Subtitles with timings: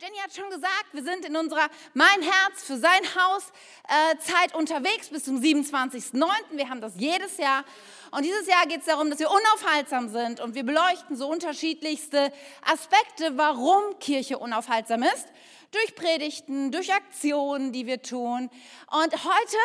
[0.00, 3.52] Jenny hat schon gesagt, wir sind in unserer Mein Herz für sein Haus
[3.86, 6.26] äh, Zeit unterwegs bis zum 27.09.
[6.50, 7.64] Wir haben das jedes Jahr.
[8.10, 12.32] Und dieses Jahr geht es darum, dass wir unaufhaltsam sind und wir beleuchten so unterschiedlichste
[12.62, 15.28] Aspekte, warum Kirche unaufhaltsam ist.
[15.70, 18.50] Durch Predigten, durch Aktionen, die wir tun.
[18.90, 19.58] Und heute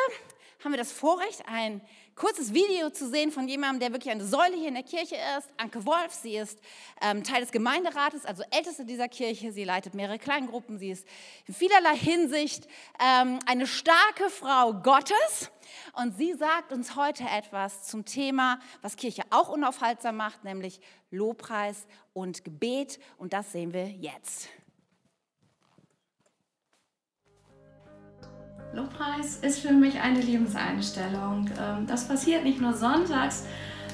[0.63, 1.81] haben wir das Vorrecht, ein
[2.19, 5.47] kurzes Video zu sehen von jemandem, der wirklich eine Säule hier in der Kirche ist.
[5.55, 6.59] Anke Wolf, sie ist
[7.01, 9.53] ähm, Teil des Gemeinderates, also älteste dieser Kirche.
[9.53, 10.77] Sie leitet mehrere Kleingruppen.
[10.77, 11.07] Sie ist
[11.47, 12.67] in vielerlei Hinsicht
[12.99, 15.49] ähm, eine starke Frau Gottes.
[15.93, 20.81] Und sie sagt uns heute etwas zum Thema, was Kirche auch unaufhaltsam macht, nämlich
[21.11, 22.99] Lobpreis und Gebet.
[23.17, 24.49] Und das sehen wir jetzt.
[28.73, 31.49] Lobpreis ist für mich eine Lebenseinstellung.
[31.59, 33.45] Ähm, das passiert nicht nur sonntags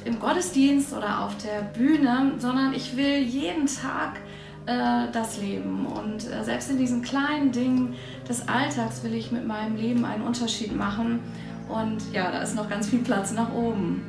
[0.04, 4.20] im Gottesdienst oder auf der Bühne, sondern ich will jeden Tag
[4.66, 5.86] äh, das leben.
[5.86, 7.96] Und äh, selbst in diesen kleinen Dingen
[8.28, 11.20] des Alltags will ich mit meinem Leben einen Unterschied machen.
[11.70, 14.04] Und ja, da ist noch ganz viel Platz nach oben.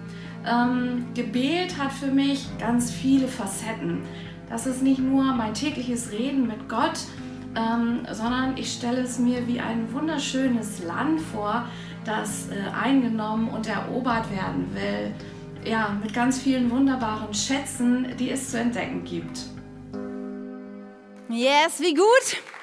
[0.47, 4.03] Ähm, Gebet hat für mich ganz viele Facetten.
[4.51, 6.99] Das ist nicht nur mein tägliches Reden mit Gott,
[7.57, 11.67] ähm, sondern ich stelle es mir wie ein wunderschönes Land vor,
[12.05, 15.15] das äh, eingenommen und erobert werden will.
[15.65, 19.41] Ja, mit ganz vielen wunderbaren Schätzen, die es zu entdecken gibt.
[21.29, 22.56] Yes, wie gut.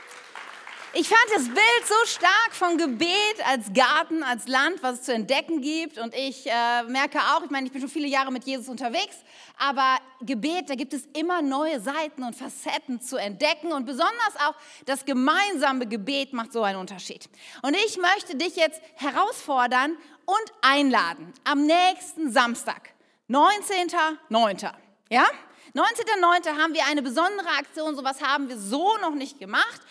[0.95, 3.09] Ich fand das Bild so stark von Gebet
[3.47, 5.97] als Garten, als Land, was es zu entdecken gibt.
[5.97, 9.16] Und ich äh, merke auch, ich meine, ich bin schon viele Jahre mit Jesus unterwegs,
[9.58, 13.72] aber Gebet, da gibt es immer neue Seiten und Facetten zu entdecken.
[13.72, 14.53] Und besonders auch
[14.85, 17.28] das gemeinsame Gebet macht so einen Unterschied.
[17.63, 22.94] Und ich möchte dich jetzt herausfordern und einladen am nächsten Samstag,
[23.31, 24.72] 19.09.
[25.09, 25.25] Ja?
[25.73, 26.55] 19.09.
[26.61, 29.81] haben wir eine besondere Aktion, sowas haben wir so noch nicht gemacht.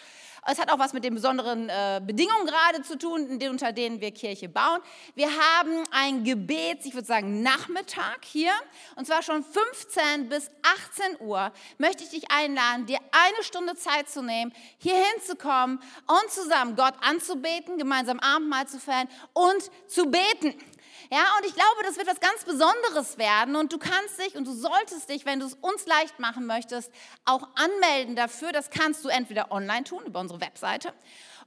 [0.45, 4.11] Es hat auch was mit den besonderen äh, Bedingungen gerade zu tun, unter denen wir
[4.11, 4.81] Kirche bauen.
[5.15, 8.51] Wir haben ein Gebet, ich würde sagen Nachmittag hier,
[8.97, 10.51] und zwar schon 15 bis
[10.91, 11.53] 18 Uhr.
[11.79, 16.95] Möchte ich dich einladen, dir eine Stunde Zeit zu nehmen, hier hinzukommen und zusammen Gott
[17.03, 20.55] anzubeten, gemeinsam Abendmahl zu feiern und zu beten.
[21.13, 24.47] Ja, und ich glaube, das wird was ganz Besonderes werden und du kannst dich und
[24.47, 26.91] du solltest dich, wenn du es uns leicht machen möchtest,
[27.27, 28.51] auch anmelden dafür.
[28.51, 30.95] Das kannst du entweder online tun über unsere Webseite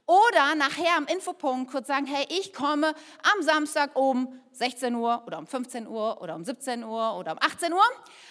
[0.06, 2.94] oder nachher am Infopunkt kurz sagen, hey, ich komme
[3.34, 7.38] am Samstag um 16 Uhr oder um 15 Uhr oder um 17 Uhr oder um
[7.40, 7.82] 18 Uhr.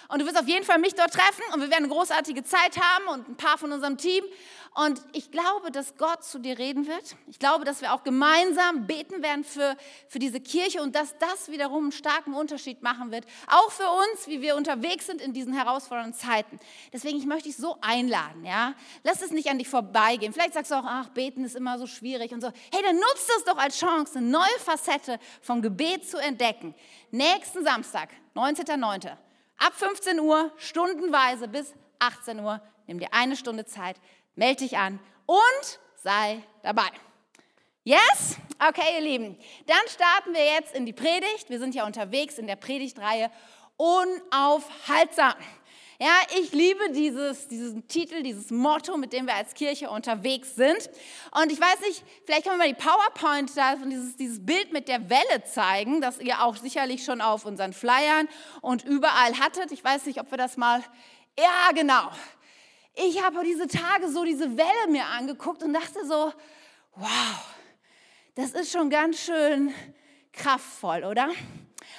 [0.08, 2.78] Und du wirst auf jeden Fall mich dort treffen und wir werden eine großartige Zeit
[2.80, 4.24] haben und ein paar von unserem Team.
[4.78, 7.16] Und ich glaube, dass Gott zu dir reden wird.
[7.28, 9.78] Ich glaube, dass wir auch gemeinsam beten werden für,
[10.10, 13.26] für diese Kirche und dass das wiederum einen starken Unterschied machen wird.
[13.48, 16.60] Auch für uns, wie wir unterwegs sind in diesen herausfordernden Zeiten.
[16.92, 18.74] Deswegen, ich möchte dich so einladen, ja.
[19.04, 20.34] Lass es nicht an dich vorbeigehen.
[20.34, 22.52] Vielleicht sagst du auch, ach, beten ist immer so schwierig und so.
[22.74, 26.76] Hey, dann nutzt es doch als Chance, eine neue Facette vom Gebet zu entdecken.
[27.12, 29.08] Nächsten Samstag, 19.09.
[29.58, 32.60] Ab 15 Uhr, stundenweise bis 18 Uhr.
[32.88, 33.96] Nimm dir eine Stunde Zeit
[34.36, 36.90] melde dich an und sei dabei.
[37.84, 38.38] Yes?
[38.68, 39.38] Okay, ihr Lieben.
[39.68, 41.50] Dann starten wir jetzt in die Predigt.
[41.50, 43.30] Wir sind ja unterwegs in der Predigtreihe
[43.78, 45.36] Unaufhaltsam.
[46.00, 50.90] Ja, ich liebe dieses, diesen Titel, dieses Motto, mit dem wir als Kirche unterwegs sind.
[51.32, 54.88] Und ich weiß nicht, vielleicht können wir mal die PowerPoint da dieses, dieses Bild mit
[54.88, 58.28] der Welle zeigen, das ihr auch sicherlich schon auf unseren Flyern
[58.62, 59.72] und überall hattet.
[59.72, 60.84] Ich weiß nicht, ob wir das mal,
[61.38, 62.10] ja, genau
[62.96, 66.32] ich habe diese Tage so diese Welle mir angeguckt und dachte so,
[66.96, 67.56] wow,
[68.36, 69.74] das ist schon ganz schön
[70.32, 71.30] kraftvoll, oder?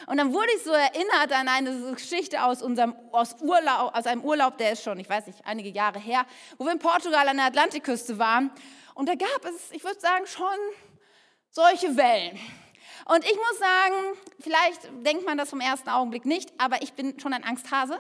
[0.06, 4.22] Und dann wurde ich so erinnert an eine Geschichte aus, unserem, aus, Urlaub, aus einem
[4.24, 6.26] Urlaub, der ist schon, ich weiß nicht, einige Jahre her,
[6.58, 8.50] wo wir in Portugal an der Atlantikküste waren.
[8.94, 10.46] Und da gab es, ich würde sagen, schon
[11.50, 12.38] solche Wellen.
[13.06, 17.18] Und ich muss sagen, vielleicht denkt man das vom ersten Augenblick nicht, aber ich bin
[17.20, 17.98] schon ein Angsthase,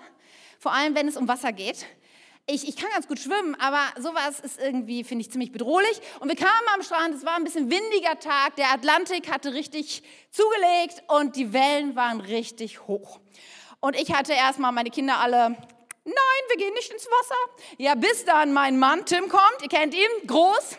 [0.58, 1.86] vor allem wenn es um Wasser geht
[2.48, 6.00] ich, ich kann ganz gut schwimmen, aber sowas ist irgendwie, finde ich, ziemlich bedrohlich.
[6.20, 10.04] Und wir kamen am Strand, es war ein bisschen windiger Tag, der Atlantik hatte richtig
[10.30, 13.18] zugelegt und die Wellen waren richtig hoch.
[13.80, 15.50] Und ich hatte erstmal meine Kinder alle,
[16.04, 17.64] nein, wir gehen nicht ins Wasser.
[17.78, 20.78] Ja, bis dann mein Mann Tim kommt, ihr kennt ihn, groß.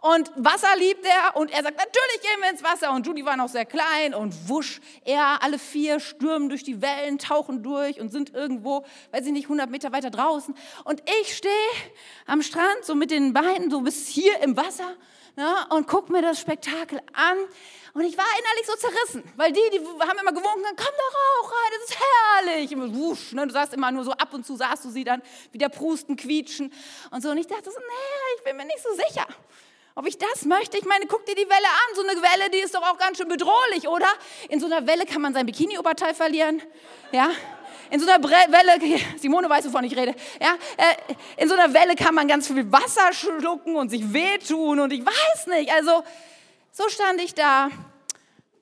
[0.00, 2.92] Und Wasser liebt er und er sagt, natürlich gehen wir ins Wasser.
[2.92, 7.18] Und Judy war noch sehr klein und wusch, er, alle vier stürmen durch die Wellen,
[7.18, 10.54] tauchen durch und sind irgendwo, weiß ich nicht, 100 Meter weiter draußen.
[10.84, 11.52] Und ich stehe
[12.26, 14.96] am Strand so mit den Beinen so bis hier im Wasser
[15.36, 17.38] ne, und gucke mir das Spektakel an.
[17.94, 21.50] Und ich war innerlich so zerrissen, weil die, die haben immer gewunken, komm doch auch
[21.50, 22.76] rein, das ist herrlich.
[22.76, 25.22] Und wusch, ne, du sagst immer nur so, ab und zu sahst du sie dann
[25.52, 26.70] wieder prusten, quietschen
[27.10, 27.30] und so.
[27.30, 29.26] Und ich dachte so, nee, ich bin mir nicht so sicher
[29.96, 30.76] ob ich das möchte.
[30.76, 31.94] Ich meine, guck dir die Welle an.
[31.94, 34.06] So eine Welle, die ist doch auch ganz schön bedrohlich, oder?
[34.50, 36.62] In so einer Welle kann man sein Bikini-Oberteil verlieren.
[37.12, 37.30] Ja?
[37.90, 40.14] In so einer Bre Welle, Simone weiß, wovon ich rede.
[40.38, 40.54] Ja?
[40.76, 44.92] Äh, in so einer Welle kann man ganz viel Wasser schlucken und sich wehtun und
[44.92, 45.72] ich weiß nicht.
[45.72, 46.04] Also,
[46.72, 47.70] so stand ich da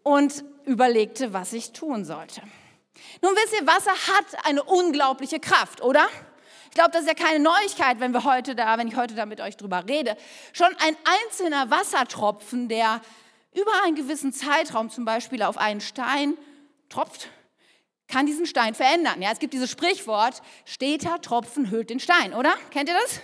[0.05, 2.43] und überlegte, was ich tun sollte.
[3.23, 6.09] Nun wisst ihr, Wasser hat eine unglaubliche Kraft, oder?
[6.75, 9.27] Ich glaube, das ist ja keine Neuigkeit, wenn wir heute da, wenn ich heute da
[9.27, 10.17] mit euch drüber rede.
[10.53, 13.01] Schon ein einzelner Wassertropfen, der
[13.53, 16.37] über einen gewissen Zeitraum zum Beispiel auf einen Stein
[16.89, 17.29] tropft,
[18.09, 19.23] kann diesen Stein verändern.
[19.23, 22.53] Ja, es gibt dieses Sprichwort, steter Tropfen hüllt den Stein, oder?
[22.73, 23.21] Kennt ihr das?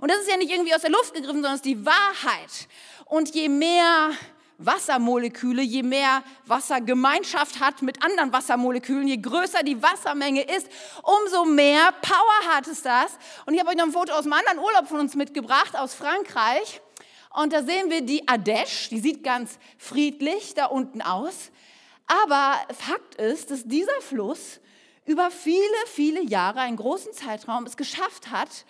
[0.00, 2.68] Und das ist ja nicht irgendwie aus der Luft gegriffen, sondern es ist die Wahrheit.
[3.06, 4.12] Und je mehr
[4.58, 10.68] Wassermoleküle, je mehr Wassergemeinschaft hat mit anderen Wassermolekülen, je größer die Wassermenge ist,
[11.02, 13.18] umso mehr Power hat es das.
[13.46, 15.94] Und ich habe euch noch ein Foto aus einem anderen Urlaub von uns mitgebracht, aus
[15.94, 16.80] Frankreich.
[17.34, 21.50] Und da sehen wir die Ardèche, die sieht ganz friedlich da unten aus.
[22.06, 24.60] Aber Fakt ist, dass dieser Fluss
[25.06, 25.56] über viele,
[25.86, 28.66] viele Jahre, einen großen Zeitraum, es geschafft hat,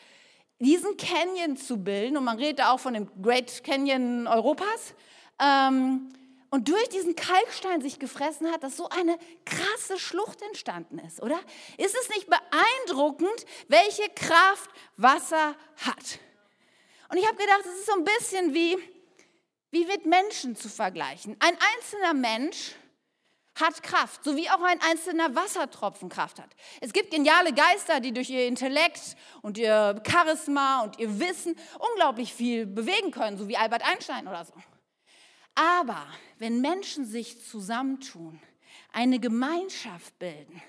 [0.61, 2.17] diesen Canyon zu bilden.
[2.17, 4.95] Und man redet da auch von dem Great Canyon Europas
[5.41, 6.13] ähm,
[6.51, 11.41] und durch diesen Kalkstein sich gefressen hat, dass so eine krasse Schlucht entstanden ist, oder?
[11.79, 16.19] Ist es nicht beeindruckend, welche Kraft Wasser hat?
[17.09, 18.77] Und ich habe gedacht, es ist so ein bisschen wie,
[19.71, 21.37] wie mit Menschen zu vergleichen.
[21.41, 22.75] Ein einzelner Mensch
[23.55, 26.51] hat Kraft, so wie auch ein einzelner Wassertropfen Kraft hat.
[26.81, 32.35] Es gibt geniale Geister, die durch ihr Intellekt und ihr Charisma und ihr Wissen unglaublich
[32.35, 34.53] viel bewegen können, so wie Albert Einstein oder so.
[35.55, 36.07] Aber
[36.39, 38.41] wenn Menschen sich zusammentun,
[38.93, 40.63] eine Gemeinschaft bilden,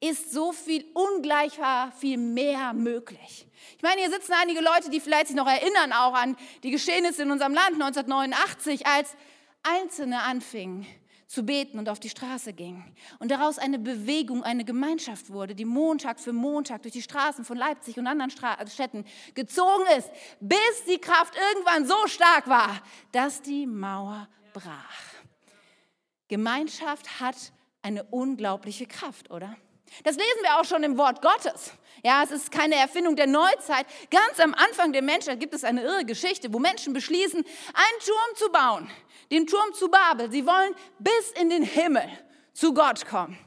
[0.00, 3.46] ist so viel ungleicher, viel mehr möglich.
[3.76, 7.22] Ich meine, hier sitzen einige Leute, die vielleicht sich noch erinnern auch an die Geschehnisse
[7.22, 9.14] in unserem Land 1989, als
[9.62, 10.86] Einzelne anfingen,
[11.32, 12.84] zu beten und auf die Straße ging.
[13.18, 17.56] Und daraus eine Bewegung, eine Gemeinschaft wurde, die Montag für Montag durch die Straßen von
[17.56, 22.82] Leipzig und anderen Stra Städten gezogen ist, bis die Kraft irgendwann so stark war,
[23.12, 25.14] dass die Mauer brach.
[26.28, 27.36] Gemeinschaft hat
[27.80, 29.56] eine unglaubliche Kraft, oder?
[30.04, 31.72] Das lesen wir auch schon im Wort Gottes.
[32.02, 33.86] Ja, es ist keine Erfindung der Neuzeit.
[34.10, 38.36] Ganz am Anfang der Menschheit gibt es eine irre Geschichte, wo Menschen beschließen, einen Turm
[38.36, 38.90] zu bauen,
[39.30, 40.30] den Turm zu Babel.
[40.30, 42.08] Sie wollen bis in den Himmel
[42.52, 43.38] zu Gott kommen.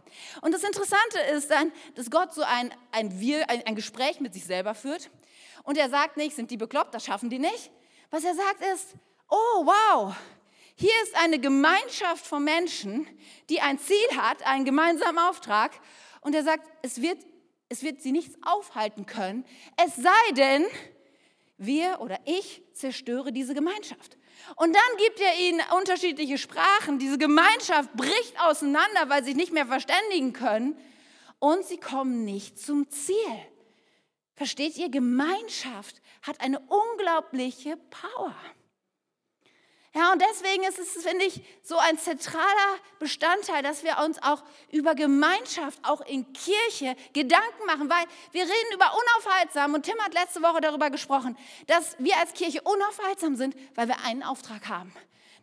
[0.41, 4.33] Und das Interessante ist dann, dass Gott so ein, ein, Wir, ein, ein Gespräch mit
[4.33, 5.09] sich selber führt.
[5.63, 7.71] Und er sagt nicht, sind die bekloppt, das schaffen die nicht.
[8.11, 8.93] Was er sagt ist,
[9.29, 10.15] oh wow,
[10.75, 13.07] hier ist eine Gemeinschaft von Menschen,
[13.49, 15.71] die ein Ziel hat, einen gemeinsamen Auftrag.
[16.25, 17.19] Und er sagt, es wird,
[17.69, 19.45] es wird sie nichts aufhalten können,
[19.77, 20.65] es sei denn,
[21.59, 24.17] wir oder ich zerstöre diese Gemeinschaft.
[24.55, 26.97] Und dann gibt er ihnen unterschiedliche Sprachen.
[26.97, 30.75] Diese Gemeinschaft bricht auseinander, weil sie sich nicht mehr verständigen können.
[31.37, 33.15] Und sie kommen nicht zum Ziel.
[34.33, 34.89] Versteht ihr?
[34.89, 38.35] Gemeinschaft hat eine unglaubliche Power.
[39.95, 42.43] Ja, und deswegen ist es, finde ich, so ein zentraler
[42.99, 48.03] Bestandteil, dass wir uns auch über Gemeinschaft, auch in Kirche, Gedanken machen, weil
[48.33, 51.37] wir reden über unaufhaltsam und Tim hat letzte Woche darüber gesprochen,
[51.67, 54.93] dass wir als Kirche unaufhaltsam sind, weil wir einen Auftrag haben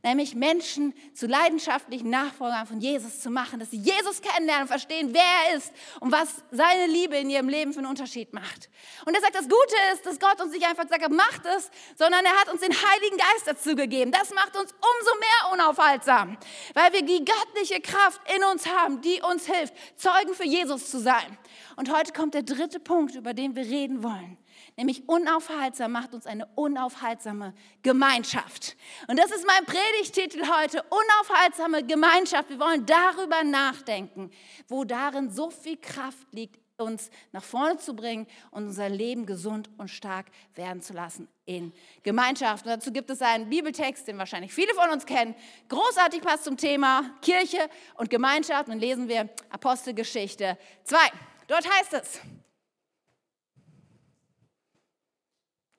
[0.03, 5.11] nämlich Menschen zu leidenschaftlichen Nachfolgern von Jesus zu machen, dass sie Jesus kennenlernen und verstehen,
[5.13, 8.69] wer er ist und was seine Liebe in ihrem Leben für einen Unterschied macht.
[9.07, 12.25] Und er sagt, das Gute ist, dass Gott uns nicht einfach hat, macht es, sondern
[12.25, 14.11] er hat uns den Heiligen Geist dazu gegeben.
[14.11, 16.37] Das macht uns umso mehr unaufhaltsam,
[16.75, 20.99] weil wir die göttliche Kraft in uns haben, die uns hilft, Zeugen für Jesus zu
[20.99, 21.39] sein.
[21.77, 24.37] Und heute kommt der dritte Punkt, über den wir reden wollen
[24.77, 28.77] nämlich unaufhaltsam macht uns eine unaufhaltsame Gemeinschaft.
[29.09, 32.51] Und das ist mein Predigtitel heute, unaufhaltsame Gemeinschaft.
[32.51, 34.31] Wir wollen darüber nachdenken,
[34.69, 39.71] wo darin so viel Kraft liegt, uns nach vorne zu bringen und unser Leben gesund
[39.79, 42.65] und stark werden zu lassen in Gemeinschaft.
[42.67, 45.35] Und dazu gibt es einen Bibeltext, den wahrscheinlich viele von uns kennen.
[45.69, 48.69] Großartig passt zum Thema Kirche und Gemeinschaft.
[48.69, 50.99] Und lesen wir Apostelgeschichte 2.
[51.47, 52.21] Dort heißt es,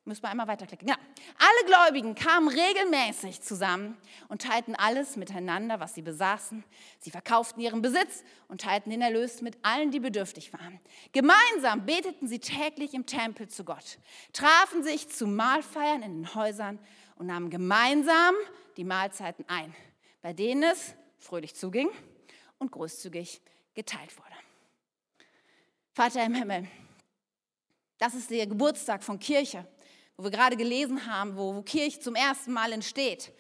[0.06, 0.86] Müssen wir einmal weiterklicken.
[0.86, 0.96] Ja.
[1.38, 6.66] Alle Gläubigen kamen regelmäßig zusammen und teilten alles miteinander, was sie besaßen.
[7.00, 10.82] Sie verkauften ihren Besitz und teilten den Erlös mit allen, die bedürftig waren.
[11.14, 13.98] Gemeinsam beteten sie täglich im Tempel zu Gott,
[14.34, 16.80] trafen sich zu Mahlfeiern in den Häusern
[17.16, 18.36] und nahmen gemeinsam
[18.76, 19.74] die Mahlzeiten ein,
[20.22, 21.90] bei denen es fröhlich zuging
[22.58, 23.42] und großzügig
[23.74, 24.36] geteilt wurde.
[25.94, 26.68] Vater im Himmel,
[28.00, 29.66] das ist der Geburtstag von Kirche
[30.24, 33.34] wo wir gerade gelesen haben, wo, wo Kirche zum ersten Mal entsteht.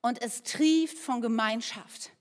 [0.00, 2.12] Und es trieft von Gemeinschaft.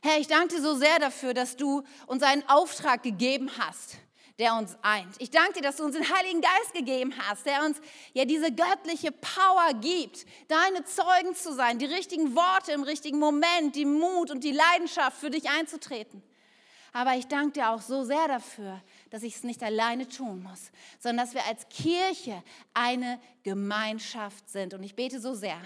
[0.00, 3.98] Herr, ich danke dir so sehr dafür, dass du uns einen Auftrag gegeben hast,
[4.38, 5.14] der uns eint.
[5.18, 7.78] Ich danke dir, dass du uns den Heiligen Geist gegeben hast, der uns
[8.14, 13.76] ja diese göttliche Power gibt, deine Zeugen zu sein, die richtigen Worte im richtigen Moment,
[13.76, 16.22] die Mut und die Leidenschaft für dich einzutreten.
[16.94, 20.70] Aber ich danke dir auch so sehr dafür, dass ich es nicht alleine tun muss,
[20.98, 22.42] sondern dass wir als Kirche
[22.74, 24.74] eine Gemeinschaft sind.
[24.74, 25.60] Und ich bete so sehr.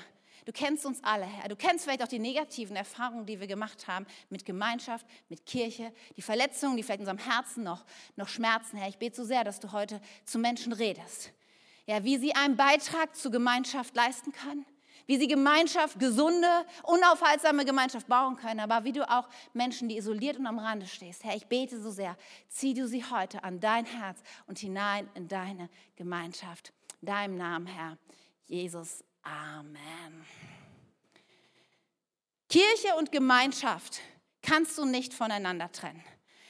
[0.44, 1.49] Du kennst uns alle, Herr.
[1.49, 5.92] Du kennst vielleicht auch die negativen Erfahrungen, die wir gemacht haben mit Gemeinschaft, mit Kirche,
[6.16, 7.84] die Verletzungen, die vielleicht in unserem Herzen noch,
[8.16, 8.88] noch schmerzen, Herr.
[8.88, 11.30] Ich bete so sehr, dass du heute zu Menschen redest.
[11.87, 14.66] Ja, wie sie einen Beitrag zur Gemeinschaft leisten können,
[15.12, 20.38] wie sie Gemeinschaft, gesunde, unaufhaltsame Gemeinschaft bauen können, aber wie du auch Menschen, die isoliert
[20.38, 21.23] und am Rande stehst.
[21.23, 22.16] Herr, ich bete so sehr,
[22.49, 26.73] zieh du sie heute an dein Herz und hinein in deine Gemeinschaft.
[27.02, 27.99] In deinem Namen, Herr,
[28.47, 29.04] Jesus.
[29.23, 30.25] Amen.
[32.49, 34.00] Kirche und Gemeinschaft
[34.40, 36.02] kannst du nicht voneinander trennen.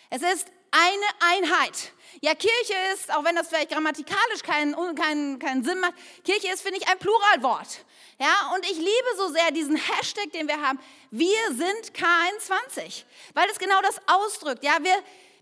[0.09, 1.93] Es ist eine Einheit.
[2.21, 6.62] Ja, Kirche ist, auch wenn das vielleicht grammatikalisch keinen, keinen, keinen Sinn macht, Kirche ist,
[6.62, 7.85] finde ich, ein Pluralwort.
[8.19, 10.79] Ja, und ich liebe so sehr diesen Hashtag, den wir haben.
[11.11, 14.62] Wir sind K21, weil es genau das ausdrückt.
[14.62, 14.95] Ja, wir,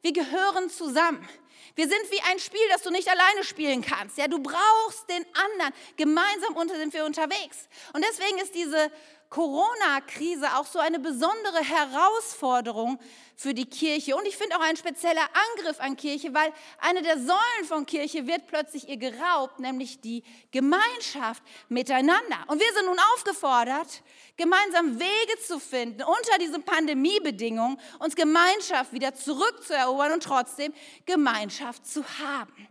[0.03, 1.29] wir gehören zusammen.
[1.75, 4.19] Wir sind wie ein Spiel, das du nicht alleine spielen kannst.
[4.19, 5.73] Ja, du brauchst den anderen.
[5.97, 7.69] Gemeinsam unter sind wir unterwegs.
[7.93, 8.91] Und deswegen ist diese
[9.31, 12.99] Corona-Krise auch so eine besondere Herausforderung
[13.37, 14.17] für die Kirche.
[14.17, 18.27] Und ich finde auch ein spezieller Angriff an Kirche, weil eine der Säulen von Kirche
[18.27, 22.45] wird plötzlich ihr geraubt, nämlich die Gemeinschaft miteinander.
[22.49, 24.03] Und wir sind nun aufgefordert,
[24.37, 30.75] gemeinsam Wege zu finden, unter diesen Pandemiebedingungen uns Gemeinschaft wieder zurückzuerobern und trotzdem
[31.07, 32.69] Gemeinschaft zu haben.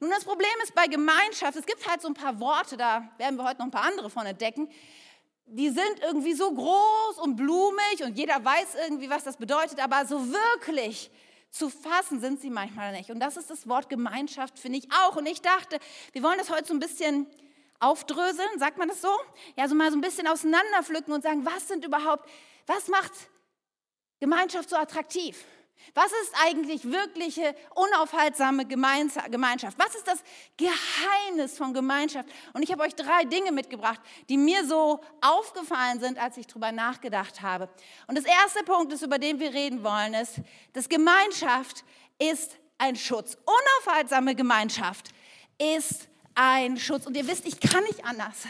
[0.00, 3.36] Nun, das Problem ist bei Gemeinschaft, es gibt halt so ein paar Worte, da werden
[3.36, 4.70] wir heute noch ein paar andere von entdecken,
[5.50, 10.06] die sind irgendwie so groß und blumig und jeder weiß irgendwie, was das bedeutet, aber
[10.06, 11.10] so wirklich
[11.50, 13.10] zu fassen sind sie manchmal nicht.
[13.10, 15.16] Und das ist das Wort Gemeinschaft, finde ich auch.
[15.16, 15.78] Und ich dachte,
[16.12, 17.26] wir wollen das heute so ein bisschen
[17.80, 19.10] aufdröseln, sagt man das so?
[19.56, 22.28] Ja, so mal so ein bisschen auseinanderpflücken und sagen, was sind überhaupt,
[22.66, 23.12] was macht
[24.20, 25.44] Gemeinschaft so attraktiv?
[25.94, 29.78] Was ist eigentlich wirkliche, unaufhaltsame Gemeinschaft?
[29.78, 30.22] Was ist das
[30.56, 32.28] Geheimnis von Gemeinschaft?
[32.52, 36.72] Und ich habe euch drei Dinge mitgebracht, die mir so aufgefallen sind, als ich darüber
[36.72, 37.68] nachgedacht habe.
[38.06, 40.36] Und das erste Punkt, ist, über den wir reden wollen, ist,
[40.72, 41.84] dass Gemeinschaft
[42.18, 43.36] ist ein Schutz.
[43.44, 45.08] Unaufhaltsame Gemeinschaft
[45.58, 47.06] ist ein Schutz.
[47.06, 48.46] Und ihr wisst, ich kann nicht anders.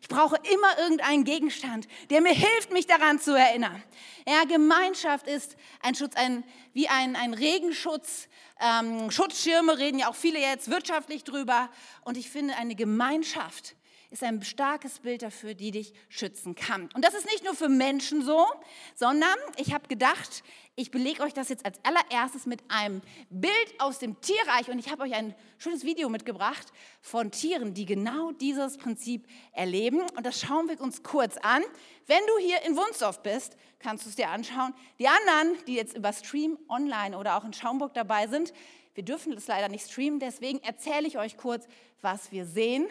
[0.00, 3.82] Ich brauche immer irgendeinen Gegenstand, der mir hilft, mich daran zu erinnern.
[4.26, 8.28] Ja, Gemeinschaft ist ein Schutz, ein, wie ein, ein Regenschutz.
[8.60, 11.70] Ähm, Schutzschirme reden ja auch viele jetzt wirtschaftlich drüber.
[12.04, 13.74] Und ich finde, eine Gemeinschaft
[14.10, 16.88] ist ein starkes Bild dafür, die dich schützen kann.
[16.94, 18.46] Und das ist nicht nur für Menschen so,
[18.94, 20.42] sondern ich habe gedacht,
[20.76, 24.90] ich belege euch das jetzt als allererstes mit einem Bild aus dem Tierreich und ich
[24.90, 26.72] habe euch ein schönes Video mitgebracht
[27.02, 31.62] von Tieren, die genau dieses Prinzip erleben und das schauen wir uns kurz an.
[32.06, 34.72] Wenn du hier in Wunsdorf bist, kannst du es dir anschauen.
[34.98, 38.52] Die anderen, die jetzt über Stream online oder auch in Schaumburg dabei sind,
[38.94, 41.68] wir dürfen das leider nicht streamen, deswegen erzähle ich euch kurz,
[42.00, 42.88] was wir sehen,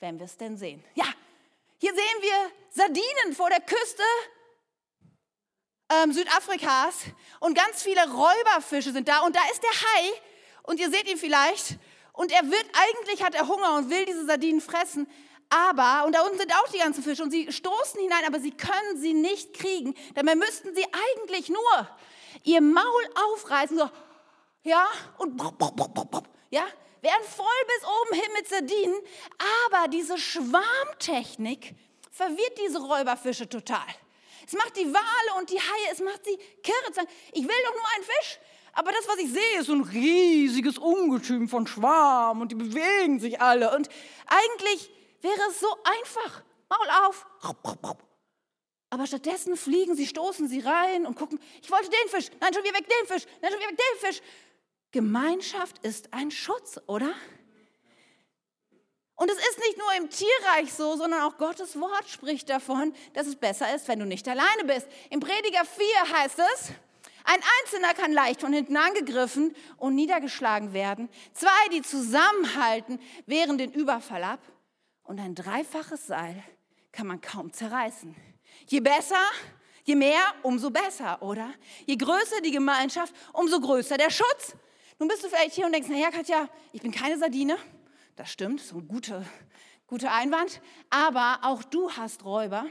[0.00, 0.84] wenn wir es denn sehen.
[0.94, 1.06] Ja,
[1.78, 4.02] hier sehen wir Sardinen vor der Küste
[5.88, 7.04] ähm, Südafrikas
[7.40, 10.12] und ganz viele Räuberfische sind da und da ist der Hai
[10.64, 11.76] und ihr seht ihn vielleicht
[12.12, 15.06] und er wird, eigentlich hat er Hunger und will diese Sardinen fressen,
[15.48, 18.50] aber, und da unten sind auch die ganzen Fische und sie stoßen hinein, aber sie
[18.50, 19.94] können sie nicht kriegen.
[20.14, 20.84] Dabei müssten sie
[21.14, 21.88] eigentlich nur
[22.42, 23.88] ihr Maul aufreißen, so,
[24.64, 24.86] ja,
[25.18, 25.40] und
[26.50, 26.64] ja,
[27.02, 29.00] werden voll bis oben hin mit Sardinen,
[29.70, 31.74] aber diese Schwarmtechnik
[32.10, 33.86] verwirrt diese Räuberfische total.
[34.46, 37.06] Es macht die Wale und die Haie, es macht sie kirre.
[37.32, 38.38] Ich will doch nur einen Fisch.
[38.72, 43.18] Aber das, was ich sehe, ist so ein riesiges Ungetüm von Schwarm und die bewegen
[43.18, 43.74] sich alle.
[43.74, 43.88] Und
[44.26, 44.90] eigentlich
[45.22, 46.42] wäre es so einfach.
[46.68, 47.26] Maul auf.
[48.90, 52.62] Aber stattdessen fliegen sie, stoßen sie rein und gucken, ich wollte den Fisch, nein, schon
[52.62, 54.22] wieder weg den Fisch, nein, schon wieder weg den Fisch.
[54.92, 57.12] Gemeinschaft ist ein Schutz, oder?
[59.16, 63.26] Und es ist nicht nur im Tierreich so, sondern auch Gottes Wort spricht davon, dass
[63.26, 64.86] es besser ist, wenn du nicht alleine bist.
[65.08, 66.72] Im Prediger 4 heißt es,
[67.24, 71.08] ein Einzelner kann leicht von hinten angegriffen und niedergeschlagen werden.
[71.32, 74.40] Zwei, die zusammenhalten, wehren den Überfall ab.
[75.02, 76.42] Und ein dreifaches Seil
[76.92, 78.14] kann man kaum zerreißen.
[78.66, 79.22] Je besser,
[79.84, 81.52] je mehr, umso besser, oder?
[81.86, 84.54] Je größer die Gemeinschaft, umso größer der Schutz.
[84.98, 87.58] Nun bist du vielleicht hier und denkst, naja, Katja, ich bin keine Sardine.
[88.16, 89.24] Das stimmt, so ein guter,
[89.86, 90.62] guter Einwand.
[90.88, 92.66] Aber auch du hast Räuber.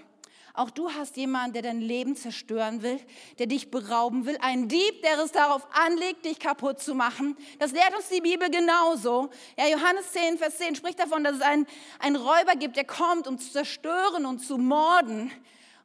[0.56, 2.98] Auch du hast jemanden, der dein Leben zerstören will,
[3.40, 7.38] der dich berauben will, einen Dieb, der es darauf anlegt, dich kaputt zu machen.
[7.60, 9.30] Das lehrt uns die Bibel genauso.
[9.58, 11.68] Ja, Johannes 10, Vers 10 spricht davon, dass es einen,
[12.00, 15.30] einen Räuber gibt, der kommt, um zu zerstören und zu morden.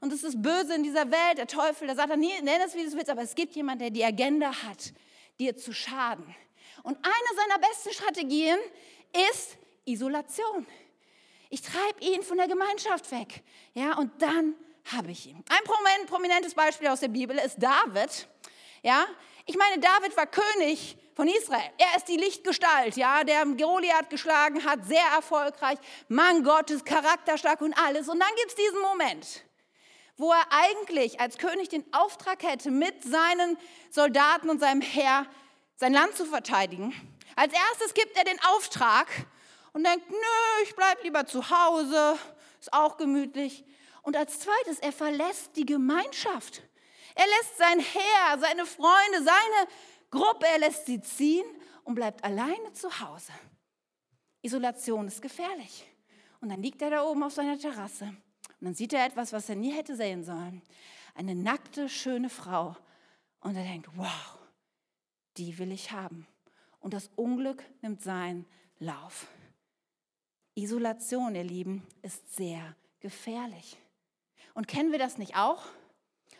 [0.01, 2.93] Und es ist böse in dieser Welt, der Teufel, der Satan, nenn es wie du
[2.93, 4.95] willst, aber es gibt jemanden, der die Agenda hat,
[5.41, 6.35] dir zu schaden.
[6.83, 8.59] Und eine seiner besten Strategien
[9.33, 10.67] ist Isolation.
[11.49, 13.43] Ich treibe ihn von der Gemeinschaft weg.
[13.75, 14.55] Ja, und dann
[14.93, 15.45] habe ich ihn.
[15.49, 18.29] Ein prominentes Beispiel aus der Bibel ist David.
[18.83, 19.07] Ja,
[19.47, 21.71] ich meine, David war König von Israel.
[21.77, 25.79] Er ist die Lichtgestalt, ja, der Goliath geschlagen hat, sehr erfolgreich,
[26.09, 28.09] Mann Gottes, charakterstark und alles.
[28.09, 29.45] Und dann gibt es diesen Moment,
[30.21, 33.57] wo er eigentlich als König den Auftrag hätte, mit seinen
[33.91, 35.27] Soldaten und seinem Heer
[35.77, 36.93] sein Land zu verteidigen.
[37.37, 39.09] Als erstes gibt er den Auftrag
[39.73, 42.19] und denkt, nö, ich bleibe lieber zu Hause,
[42.61, 43.65] ist auch gemütlich.
[44.03, 46.63] Und als zweites, er verlässt die Gemeinschaft.
[47.15, 49.69] Er lässt sein Herr, seine Freunde, seine
[50.11, 51.47] Gruppe, er lässt sie ziehen
[51.85, 53.33] und bleibt alleine zu Hause.
[54.43, 55.87] Isolation ist gefährlich.
[56.43, 58.15] Und dann liegt er da oben auf seiner Terrasse
[58.61, 60.61] und dann sieht er etwas, was er nie hätte sehen sollen.
[61.15, 62.77] Eine nackte, schöne Frau.
[63.41, 64.39] Und er denkt, wow,
[65.39, 66.27] die will ich haben.
[66.79, 68.45] Und das Unglück nimmt seinen
[68.79, 69.29] Lauf.
[70.55, 73.79] Isolation, ihr Lieben, ist sehr gefährlich.
[74.53, 75.65] Und kennen wir das nicht auch?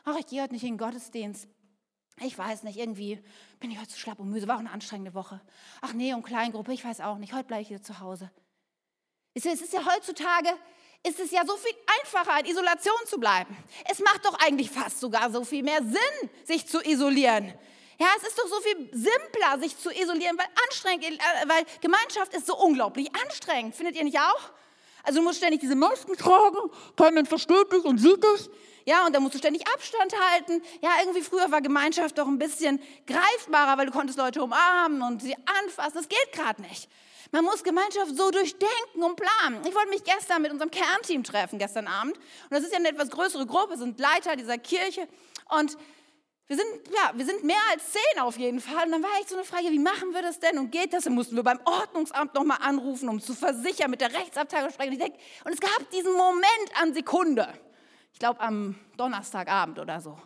[0.05, 1.49] Ach, ich gehe heute nicht in den Gottesdienst.
[2.23, 3.23] Ich weiß nicht, irgendwie
[3.61, 4.47] bin ich heute zu schlapp und müde.
[4.47, 5.41] War auch eine anstrengende Woche.
[5.81, 7.33] Ach nee, und Kleingruppe, ich weiß auch nicht.
[7.33, 8.31] Heute bleibe ich wieder zu Hause.
[9.33, 10.51] Es ist ja heutzutage,
[11.07, 13.57] ist es ja so viel einfacher, in Isolation zu bleiben.
[13.91, 17.55] Es macht doch eigentlich fast sogar so viel mehr Sinn, sich zu isolieren.
[17.99, 22.35] Ja, es ist doch so viel simpler, sich zu isolieren, weil anstrengend, äh, weil Gemeinschaft
[22.35, 23.75] ist so unglaublich anstrengend.
[23.75, 24.51] Findet ihr nicht auch?
[25.03, 26.59] Also du musst ständig diese Masken tragen,
[26.97, 28.51] kein Mensch versteht dich und sieht dich.
[28.87, 30.63] Ja, und dann musst du ständig Abstand halten.
[30.81, 35.23] Ja, irgendwie früher war Gemeinschaft doch ein bisschen greifbarer, weil du konntest Leute umarmen und
[35.23, 35.95] sie anfassen.
[35.95, 36.89] Das geht gerade nicht.
[37.33, 39.65] Man muss Gemeinschaft so durchdenken und planen.
[39.67, 42.17] Ich wollte mich gestern mit unserem Kernteam treffen, gestern Abend.
[42.17, 45.07] Und das ist ja eine etwas größere Gruppe, sind Leiter dieser Kirche.
[45.49, 45.77] Und
[46.51, 48.87] wir sind, ja, wir sind mehr als zehn auf jeden Fall.
[48.87, 51.05] Und dann war echt so eine Frage, wie machen wir das denn und geht das?
[51.05, 55.01] Dann mussten wir beim Ordnungsamt nochmal anrufen, um zu versichern, mit der Rechtsabteilung sprechen.
[55.01, 55.13] Und,
[55.45, 57.55] und es gab diesen Moment an Sekunde,
[58.13, 60.19] ich glaube am Donnerstagabend oder so,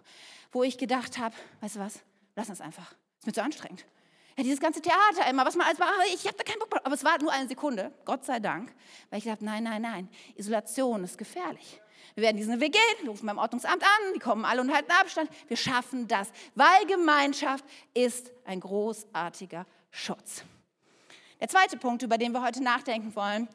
[0.50, 2.00] wo ich gedacht habe, weißt du was,
[2.36, 3.84] lass uns einfach, ist mir zu anstrengend.
[4.36, 6.80] Ja, dieses ganze Theater immer, was man alles macht, ich habe da keinen Bock drauf.
[6.84, 8.74] Aber es war nur eine Sekunde, Gott sei Dank,
[9.10, 11.80] weil ich dachte, nein, nein, nein, Isolation ist gefährlich.
[12.14, 14.90] Wir werden diesen Weg gehen, wir rufen beim Ordnungsamt an, die kommen alle und halten
[14.92, 15.30] Abstand.
[15.48, 20.44] Wir schaffen das, weil Gemeinschaft ist ein großartiger Schutz.
[21.40, 23.48] Der zweite Punkt, über den wir heute nachdenken wollen,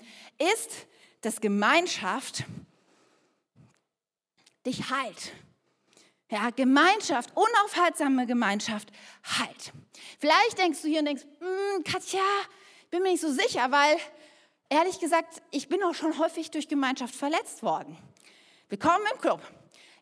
[0.54, 0.88] ist,
[1.22, 2.44] dass Gemeinschaft
[4.66, 5.34] dich heilt.
[6.32, 8.90] Ja, Gemeinschaft, unaufhaltsame Gemeinschaft
[9.40, 9.74] heilt.
[10.20, 12.22] Vielleicht denkst du hier und denkst, hm, Katja,
[12.92, 13.98] bin mir nicht so sicher, weil
[14.70, 17.98] ehrlich gesagt, ich bin auch schon häufig durch Gemeinschaft verletzt worden.
[18.68, 19.42] Willkommen im Club.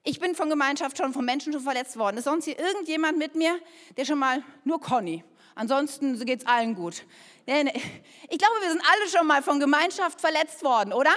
[0.04, 2.18] Ich bin von Gemeinschaft schon, von Menschen schon verletzt worden.
[2.18, 3.58] Ist sonst hier irgendjemand mit mir,
[3.96, 5.24] der schon mal, nur Conny.
[5.56, 7.06] Ansonsten geht es allen gut.
[7.46, 11.16] Ich glaube, wir sind alle schon mal von Gemeinschaft verletzt worden, oder?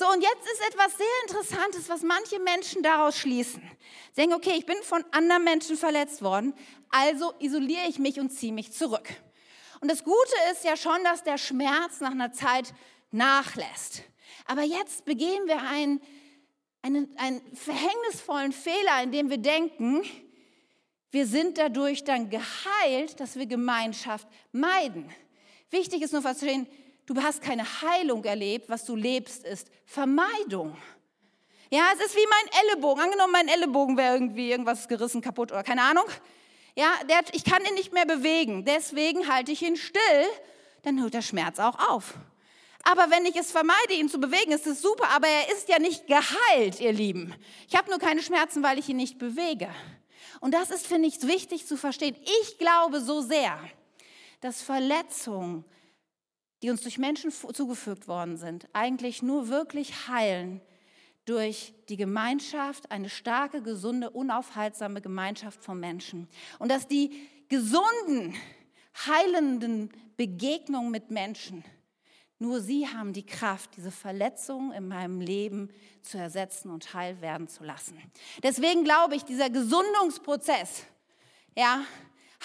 [0.00, 3.60] So, und jetzt ist etwas sehr Interessantes, was manche Menschen daraus schließen.
[4.12, 6.54] Sie denken, okay, ich bin von anderen Menschen verletzt worden,
[6.88, 9.06] also isoliere ich mich und ziehe mich zurück.
[9.82, 12.72] Und das Gute ist ja schon, dass der Schmerz nach einer Zeit
[13.10, 14.02] nachlässt.
[14.46, 16.00] Aber jetzt begehen wir einen
[16.80, 20.02] einen, einen verhängnisvollen Fehler, in dem wir denken,
[21.10, 25.12] wir sind dadurch dann geheilt, dass wir Gemeinschaft meiden.
[25.68, 26.66] Wichtig ist nur verstehen,
[27.14, 30.76] du hast keine Heilung erlebt, was du lebst, ist Vermeidung.
[31.70, 33.02] Ja, es ist wie mein Ellenbogen.
[33.02, 36.04] Angenommen, mein Ellenbogen wäre irgendwie irgendwas gerissen, kaputt oder keine Ahnung.
[36.74, 38.64] Ja, der, ich kann ihn nicht mehr bewegen.
[38.64, 40.26] Deswegen halte ich ihn still.
[40.82, 42.14] Dann hört der Schmerz auch auf.
[42.82, 45.08] Aber wenn ich es vermeide, ihn zu bewegen, ist es super.
[45.10, 47.34] Aber er ist ja nicht geheilt, ihr Lieben.
[47.68, 49.68] Ich habe nur keine Schmerzen, weil ich ihn nicht bewege.
[50.40, 52.16] Und das ist, finde ich, wichtig zu verstehen.
[52.42, 53.58] Ich glaube so sehr,
[54.40, 55.64] dass Verletzung
[56.62, 60.60] die uns durch Menschen zugefügt worden sind, eigentlich nur wirklich heilen
[61.24, 66.28] durch die Gemeinschaft, eine starke, gesunde, unaufhaltsame Gemeinschaft von Menschen.
[66.58, 68.34] Und dass die gesunden,
[69.06, 71.64] heilenden Begegnungen mit Menschen,
[72.38, 75.68] nur sie haben die Kraft, diese Verletzungen in meinem Leben
[76.00, 77.98] zu ersetzen und heil werden zu lassen.
[78.42, 80.84] Deswegen glaube ich, dieser Gesundungsprozess,
[81.54, 81.82] ja,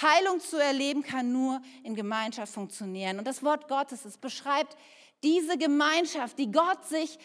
[0.01, 3.17] Heilung zu erleben kann nur in Gemeinschaft funktionieren.
[3.19, 4.75] Und das Wort Gottes, es beschreibt
[5.23, 7.17] diese Gemeinschaft, die Gott sich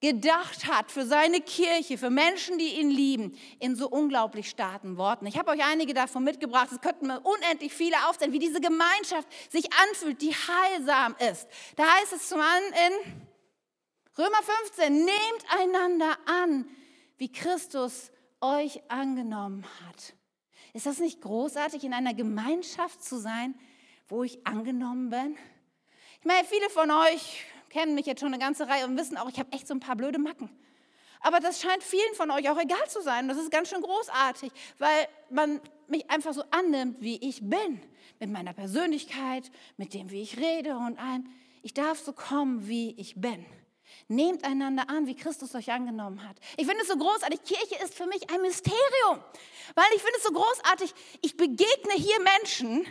[0.00, 5.26] gedacht hat für seine Kirche, für Menschen, die ihn lieben, in so unglaublich starken Worten.
[5.26, 6.68] Ich habe euch einige davon mitgebracht.
[6.72, 11.46] Es könnten mir unendlich viele aufzählen, wie diese Gemeinschaft sich anfühlt, die heilsam ist.
[11.76, 13.28] Da heißt es zum einen in
[14.18, 16.68] Römer 15, nehmt einander an,
[17.16, 20.14] wie Christus euch angenommen hat.
[20.72, 23.54] Ist das nicht großartig, in einer Gemeinschaft zu sein,
[24.08, 25.36] wo ich angenommen bin?
[26.20, 29.28] Ich meine, viele von euch kennen mich jetzt schon eine ganze Reihe und wissen auch,
[29.28, 30.50] ich habe echt so ein paar blöde Macken.
[31.20, 33.28] Aber das scheint vielen von euch auch egal zu sein.
[33.28, 37.80] Das ist ganz schön großartig, weil man mich einfach so annimmt, wie ich bin.
[38.18, 41.28] Mit meiner Persönlichkeit, mit dem, wie ich rede und ein.
[41.62, 43.44] Ich darf so kommen, wie ich bin.
[44.08, 46.36] Nehmt einander an, wie Christus euch angenommen hat.
[46.56, 47.42] Ich finde es so großartig.
[47.44, 49.22] Kirche ist für mich ein Mysterium,
[49.74, 50.94] weil ich finde es so großartig.
[51.22, 52.86] Ich begegne hier Menschen.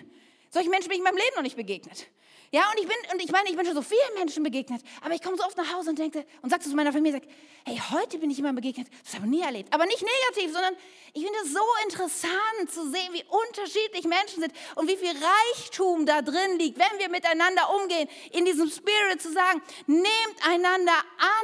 [0.49, 2.07] Solchen Menschen bin ich in meinem Leben noch nicht begegnet.
[2.53, 5.13] Ja, und ich bin, und ich meine, ich bin schon so vielen Menschen begegnet, aber
[5.13, 7.29] ich komme so oft nach Hause und denke, und sage zu meiner Familie, sag,
[7.63, 9.73] hey, heute bin ich jemandem begegnet, das habe ich nie erlebt.
[9.73, 10.75] Aber nicht negativ, sondern
[11.13, 16.05] ich finde es so interessant zu sehen, wie unterschiedlich Menschen sind und wie viel Reichtum
[16.05, 20.97] da drin liegt, wenn wir miteinander umgehen, in diesem Spirit zu sagen, nehmt einander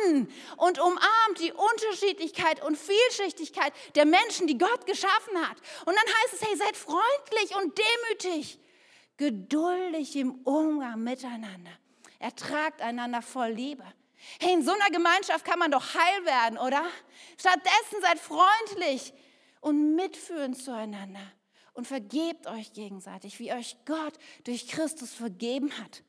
[0.03, 5.55] an und umarmt die Unterschiedlichkeit und Vielschichtigkeit der Menschen, die Gott geschaffen hat.
[5.85, 8.59] Und dann heißt es, hey, seid freundlich und demütig
[9.17, 11.71] geduldig im Umgang miteinander.
[12.19, 13.83] Ertragt einander voll Liebe.
[14.39, 16.83] Hey, in so einer Gemeinschaft kann man doch heil werden, oder?
[17.37, 19.13] Stattdessen seid freundlich
[19.61, 21.31] und mitfühlend zueinander
[21.73, 26.03] und vergebt euch gegenseitig, wie euch Gott durch Christus vergeben hat.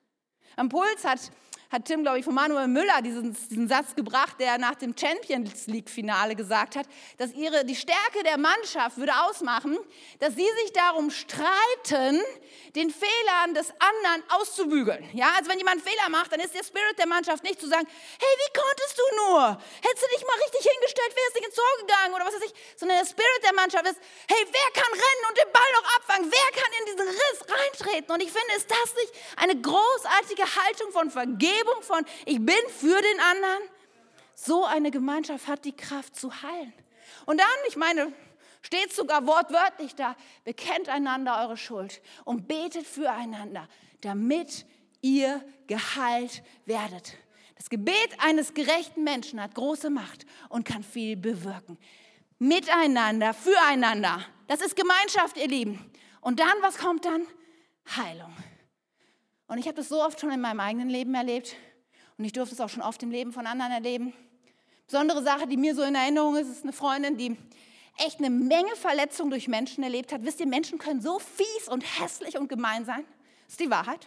[0.57, 1.21] Am Puls hat
[1.71, 5.67] hat Tim, glaube ich, von Manuel Müller diesen, diesen Satz gebracht, der nach dem Champions
[5.67, 6.87] League-Finale gesagt hat,
[7.19, 9.77] dass ihre, die Stärke der Mannschaft würde ausmachen,
[10.19, 12.23] dass sie sich darum streiten,
[12.75, 15.05] den Fehlern des anderen auszubügeln.
[15.13, 17.69] Ja, also wenn jemand einen Fehler macht, dann ist der Spirit der Mannschaft nicht zu
[17.69, 19.49] sagen, hey, wie konntest du nur?
[19.83, 22.55] Hättest du dich mal richtig hingestellt, wärst du ins Tor gegangen oder was weiß ich,
[22.77, 26.33] sondern der Spirit der Mannschaft ist, hey, wer kann rennen und den Ball noch abfangen?
[26.33, 28.11] Wer kann in diesen Riss reintreten?
[28.15, 31.58] Und ich finde, ist das nicht eine großartige Haltung von Vergebung?
[31.59, 33.63] Vergebung, von ich bin für den anderen.
[34.35, 36.73] So eine Gemeinschaft hat die Kraft zu heilen.
[37.27, 38.13] Und dann, ich meine,
[38.63, 43.69] steht sogar wortwörtlich da, bekennt einander eure Schuld und betet füreinander,
[44.01, 44.67] damit
[45.01, 47.17] ihr geheilt werdet.
[47.57, 51.77] Das Gebet eines gerechten Menschen hat große Macht und kann viel bewirken.
[52.39, 54.25] Miteinander, füreinander.
[54.47, 55.91] Das ist Gemeinschaft, ihr Lieben.
[56.21, 57.27] Und dann, was kommt dann?
[57.97, 58.33] Heilung.
[59.49, 61.57] Und ich habe das so oft schon in meinem eigenen Leben erlebt
[62.17, 64.13] und ich durfte es auch schon oft im Leben von anderen erleben.
[64.87, 67.37] Besondere Sache, die mir so in Erinnerung ist, ist eine Freundin, die
[67.99, 70.23] echt eine Menge Verletzungen durch Menschen erlebt hat.
[70.25, 73.05] Wisst ihr, Menschen können so fies und hässlich und gemein sein.
[73.45, 74.07] Das ist die Wahrheit.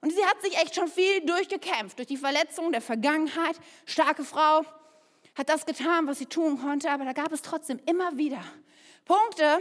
[0.00, 3.58] Und sie hat sich echt schon viel durchgekämpft, durch die Verletzungen der Vergangenheit.
[3.86, 4.64] Starke Frau,
[5.34, 8.42] hat das getan, was sie tun konnte, aber da gab es trotzdem immer wieder
[9.04, 9.60] Punkte,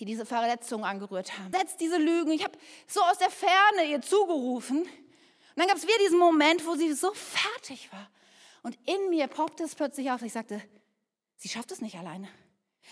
[0.00, 1.52] die diese Verletzung angerührt haben.
[1.52, 2.30] Setzt diese Lügen.
[2.32, 2.56] Ich habe
[2.86, 4.82] so aus der Ferne ihr zugerufen.
[4.82, 4.88] Und
[5.56, 8.08] dann gab es wieder diesen Moment, wo sie so fertig war.
[8.62, 10.22] Und in mir poppte es plötzlich auf.
[10.22, 10.62] Ich sagte,
[11.36, 12.28] sie schafft es nicht alleine.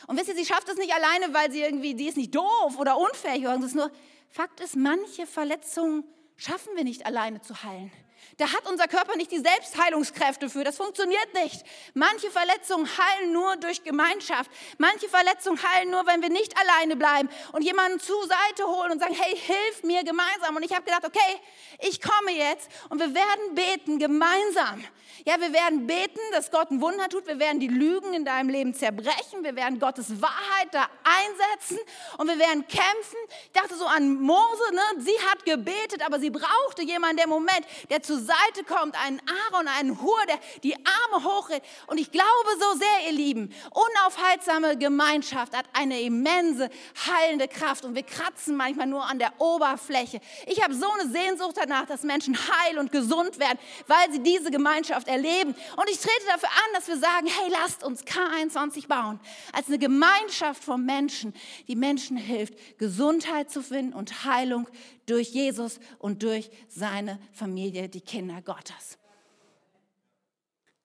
[0.06, 2.78] Und wisst ihr, sie schafft es nicht alleine, weil sie irgendwie, die ist nicht doof
[2.78, 3.74] oder unfähig oder irgendwas.
[3.74, 3.90] Nur
[4.28, 6.04] Fakt ist, manche Verletzungen
[6.36, 7.90] schaffen wir nicht alleine zu heilen.
[8.38, 10.62] Da hat unser Körper nicht die Selbstheilungskräfte für.
[10.62, 11.64] Das funktioniert nicht.
[11.94, 14.50] Manche Verletzungen heilen nur durch Gemeinschaft.
[14.78, 19.00] Manche Verletzungen heilen nur, wenn wir nicht alleine bleiben und jemanden zur Seite holen und
[19.00, 20.56] sagen, hey, hilf mir gemeinsam.
[20.56, 21.40] Und ich habe gedacht, okay,
[21.80, 24.84] ich komme jetzt und wir werden beten gemeinsam.
[25.24, 27.26] Ja, wir werden beten, dass Gott ein Wunder tut.
[27.26, 29.42] Wir werden die Lügen in deinem Leben zerbrechen.
[29.42, 31.78] Wir werden Gottes Wahrheit da einsetzen
[32.18, 33.18] und wir werden kämpfen.
[33.46, 34.80] Ich dachte so an Mose, ne?
[34.98, 39.68] sie hat gebetet, aber sie brauchte jemanden, der Moment, der zur Seite kommt, einen Aaron,
[39.68, 41.62] einen Hur, der die Arme hochredet.
[41.86, 46.70] Und ich glaube so sehr, ihr Lieben, unaufhaltsame Gemeinschaft hat eine immense
[47.06, 50.20] heilende Kraft und wir kratzen manchmal nur an der Oberfläche.
[50.46, 54.50] Ich habe so eine Sehnsucht danach, dass Menschen heil und gesund werden, weil sie diese
[54.50, 55.54] Gemeinschaft erleben.
[55.76, 59.20] Und ich trete dafür an, dass wir sagen, hey, lasst uns K21 bauen,
[59.52, 61.34] als eine Gemeinschaft von Menschen,
[61.68, 64.68] die Menschen hilft, Gesundheit zu finden und Heilung
[65.06, 68.98] durch Jesus und durch seine Familie, die Kinder Gottes.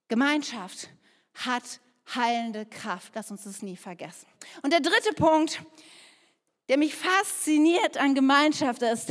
[0.07, 0.89] Gemeinschaft
[1.33, 1.79] hat
[2.13, 3.13] heilende Kraft.
[3.15, 4.27] Lass uns das nie vergessen.
[4.61, 5.61] Und der dritte Punkt,
[6.69, 9.09] der mich fasziniert an Gemeinschaft ist,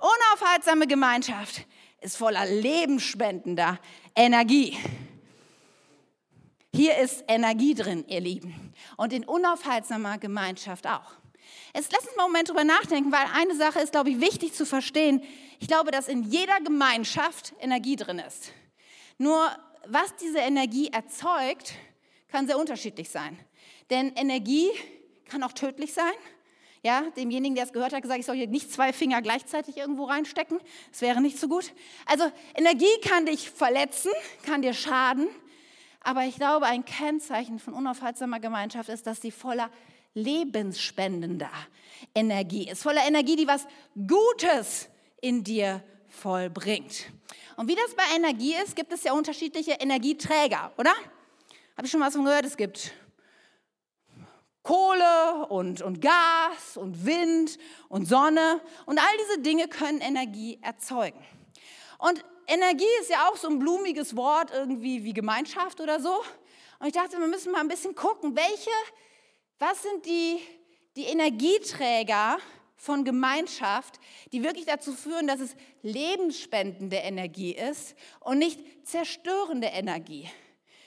[0.00, 1.66] unaufhaltsame Gemeinschaft
[2.00, 3.78] ist voller lebensspendender
[4.16, 4.76] Energie.
[6.74, 8.72] Hier ist Energie drin, ihr Lieben.
[8.96, 11.21] Und in unaufhaltsamer Gemeinschaft auch.
[11.74, 14.52] Jetzt lass uns mal einen Moment drüber nachdenken, weil eine Sache ist, glaube ich, wichtig
[14.52, 15.22] zu verstehen.
[15.58, 18.52] Ich glaube, dass in jeder Gemeinschaft Energie drin ist.
[19.18, 19.50] Nur
[19.86, 21.74] was diese Energie erzeugt,
[22.28, 23.38] kann sehr unterschiedlich sein.
[23.90, 24.70] Denn Energie
[25.26, 26.12] kann auch tödlich sein.
[26.84, 30.04] Ja, demjenigen, der es gehört hat, gesagt, ich soll hier nicht zwei Finger gleichzeitig irgendwo
[30.04, 30.58] reinstecken.
[30.90, 31.72] Das wäre nicht so gut.
[32.06, 32.24] Also
[32.54, 34.10] Energie kann dich verletzen,
[34.44, 35.28] kann dir schaden.
[36.00, 39.70] Aber ich glaube, ein Kennzeichen von unaufhaltsamer Gemeinschaft ist, dass sie voller
[40.14, 41.50] lebensspendender
[42.14, 42.82] Energie ist.
[42.82, 43.66] Voller Energie, die was
[44.06, 44.88] Gutes
[45.20, 47.06] in dir vollbringt.
[47.56, 50.92] Und wie das bei Energie ist, gibt es ja unterschiedliche Energieträger, oder?
[51.76, 52.44] Habe ich schon mal was von gehört?
[52.44, 52.92] Es gibt
[54.62, 61.18] Kohle und, und Gas und Wind und Sonne und all diese Dinge können Energie erzeugen.
[61.98, 66.22] Und Energie ist ja auch so ein blumiges Wort irgendwie wie Gemeinschaft oder so.
[66.78, 68.70] Und ich dachte, wir müssen mal ein bisschen gucken, welche,
[69.62, 70.40] was sind die,
[70.96, 72.38] die Energieträger
[72.74, 74.00] von Gemeinschaft,
[74.32, 80.28] die wirklich dazu führen, dass es lebensspendende Energie ist und nicht zerstörende Energie.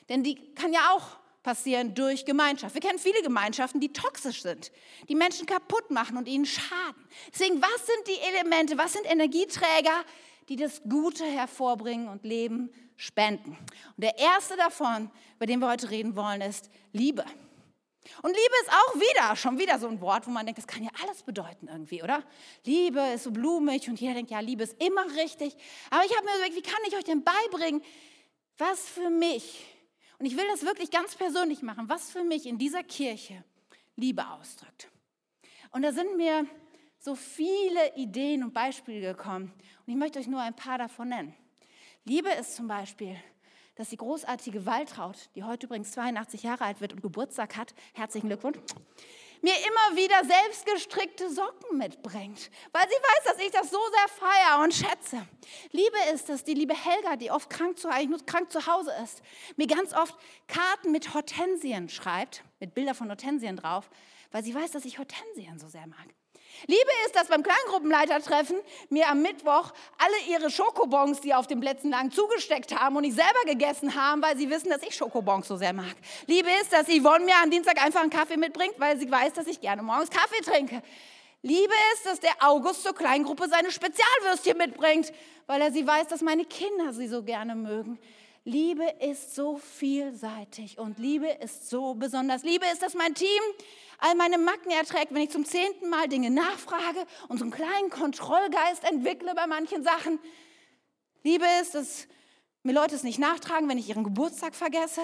[0.10, 2.76] Denn die kann ja auch passieren durch Gemeinschaft.
[2.76, 4.74] Wir kennen viele Gemeinschaften, die toxisch sind,
[5.08, 7.08] die Menschen kaputt machen und ihnen schaden.
[7.32, 10.04] Deswegen, was sind die Elemente, was sind Energieträger,
[10.50, 13.52] die das Gute hervorbringen und Leben spenden?
[13.52, 17.24] Und der erste davon, über den wir heute reden wollen, ist Liebe.
[18.22, 20.84] Und Liebe ist auch wieder, schon wieder so ein Wort, wo man denkt, das kann
[20.84, 22.24] ja alles bedeuten irgendwie, oder?
[22.64, 25.56] Liebe ist so blumig und jeder denkt, ja, Liebe ist immer richtig.
[25.90, 27.82] Aber ich habe mir überlegt, wie kann ich euch denn beibringen,
[28.58, 29.66] was für mich
[30.18, 33.44] und ich will das wirklich ganz persönlich machen, was für mich in dieser Kirche
[33.96, 34.90] Liebe ausdrückt.
[35.72, 36.48] Und da sind mir
[37.00, 39.54] so viele Ideen und Beispiele gekommen.
[39.86, 41.36] Und ich möchte euch nur ein paar davon nennen.
[42.06, 43.18] Liebe ist zum Beispiel,
[43.76, 48.28] dass die großartige Waltraud, die heute übrigens 82 Jahre alt wird und Geburtstag hat, herzlichen
[48.28, 48.58] Glückwunsch,
[49.42, 54.64] mir immer wieder selbstgestrickte Socken mitbringt, weil sie weiß, dass ich das so sehr feiere
[54.64, 55.28] und schätze.
[55.72, 59.22] Liebe ist es, die liebe Helga, die oft krank zu, nur krank zu Hause ist,
[59.56, 60.16] mir ganz oft
[60.48, 63.90] Karten mit Hortensien schreibt, mit Bildern von Hortensien drauf,
[64.32, 66.08] weil sie weiß, dass ich Hortensien so sehr mag.
[66.68, 68.58] Liebe ist, dass beim Kleingruppenleitertreffen
[68.90, 73.14] mir am Mittwoch alle ihre Schokobons, die auf den Plätzen lagen, zugesteckt haben und ich
[73.14, 75.96] selber gegessen haben, weil sie wissen, dass ich Schokobons so sehr mag.
[76.28, 79.48] Liebe ist, dass Yvonne mir am Dienstag einfach einen Kaffee mitbringt, weil sie weiß, dass
[79.48, 80.82] ich gerne morgens Kaffee trinke.
[81.42, 85.14] Liebe ist, dass der August zur Kleingruppe seine Spezialwürstchen mitbringt,
[85.46, 88.00] weil er sie weiß, dass meine Kinder sie so gerne mögen.
[88.48, 92.44] Liebe ist so vielseitig und Liebe ist so besonders.
[92.44, 93.28] Liebe ist, dass mein Team
[93.98, 97.90] all meine Macken erträgt, wenn ich zum zehnten Mal Dinge nachfrage und so einen kleinen
[97.90, 100.20] Kontrollgeist entwickle bei manchen Sachen.
[101.24, 102.08] Liebe ist, dass
[102.62, 105.02] mir Leute es nicht nachtragen, wenn ich ihren Geburtstag vergesse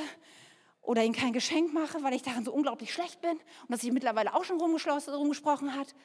[0.83, 3.91] oder ihnen kein Geschenk mache, weil ich daran so unglaublich schlecht bin und dass sich
[3.91, 5.95] mittlerweile auch schon rumgesprochen hat.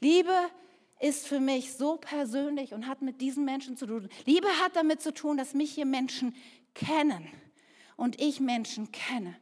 [0.00, 0.34] Liebe
[0.98, 4.08] ist für mich so persönlich und hat mit diesen Menschen zu tun.
[4.24, 6.34] Liebe hat damit zu tun, dass mich hier Menschen
[6.74, 7.28] kennen
[7.96, 9.36] und ich Menschen kenne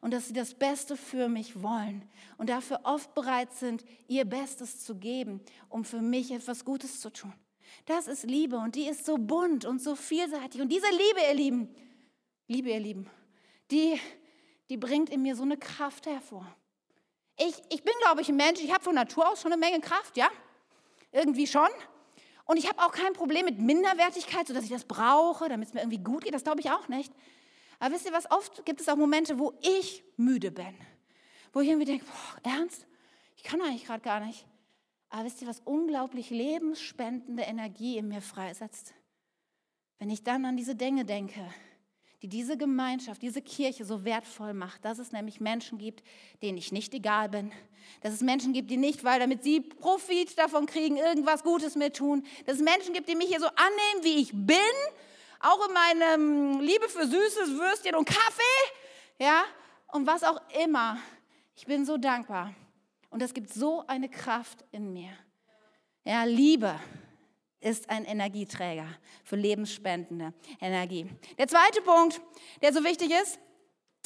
[0.00, 4.84] und dass sie das Beste für mich wollen und dafür oft bereit sind, ihr Bestes
[4.84, 7.32] zu geben, um für mich etwas Gutes zu tun.
[7.86, 10.60] Das ist Liebe und die ist so bunt und so vielseitig.
[10.60, 11.74] Und diese Liebe, ihr Lieben,
[12.46, 13.10] Liebe, ihr Lieben,
[13.70, 14.00] die,
[14.70, 16.46] die bringt in mir so eine Kraft hervor.
[17.36, 19.80] Ich, ich bin, glaube ich, ein Mensch, ich habe von Natur aus schon eine Menge
[19.80, 20.28] Kraft, ja?
[21.12, 21.68] Irgendwie schon.
[22.48, 25.80] Und ich habe auch kein Problem mit Minderwertigkeit, sodass ich das brauche, damit es mir
[25.80, 26.32] irgendwie gut geht.
[26.32, 27.12] Das glaube ich auch nicht.
[27.78, 28.30] Aber wisst ihr was?
[28.30, 30.74] Oft gibt es auch Momente, wo ich müde bin.
[31.52, 32.86] Wo ich irgendwie denke, boah, ernst?
[33.36, 34.46] Ich kann eigentlich gerade gar nicht.
[35.10, 38.94] Aber wisst ihr, was unglaublich lebensspendende Energie in mir freisetzt?
[39.98, 41.40] Wenn ich dann an diese Dinge denke,
[42.22, 46.02] die diese Gemeinschaft, diese Kirche so wertvoll macht, dass es nämlich Menschen gibt,
[46.42, 47.52] denen ich nicht egal bin,
[48.00, 51.96] dass es Menschen gibt, die nicht, weil damit sie Profit davon kriegen, irgendwas Gutes mit
[51.96, 54.56] tun, dass es Menschen gibt, die mich hier so annehmen, wie ich bin,
[55.40, 58.72] auch in meinem Liebe für süßes Würstchen und Kaffee,
[59.20, 59.44] ja,
[59.92, 60.98] und was auch immer.
[61.54, 62.54] Ich bin so dankbar
[63.10, 65.12] und es gibt so eine Kraft in mir.
[66.04, 66.78] Ja, Liebe
[67.60, 68.86] ist ein Energieträger
[69.24, 71.10] für lebensspendende Energie.
[71.38, 72.20] Der zweite Punkt,
[72.62, 73.38] der so wichtig ist,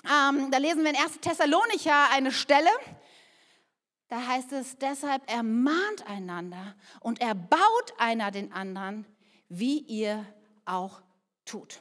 [0.05, 1.21] ähm, da lesen wir in 1.
[1.21, 2.71] Thessalonicher eine Stelle.
[4.09, 9.07] da heißt es, deshalb ermahnt einander und erbaut einer den anderen,
[9.49, 10.27] wie ihr
[10.65, 11.01] auch
[11.45, 11.81] tut.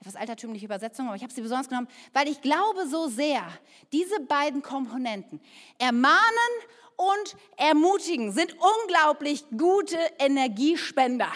[0.00, 3.46] Etwas altertümliche Übersetzung, aber ich habe sie besonders genommen, weil ich glaube so sehr,
[3.92, 5.40] diese beiden Komponenten,
[5.78, 6.52] ermahnen
[6.96, 11.32] und ermutigen, sind unglaublich gute Energiespender.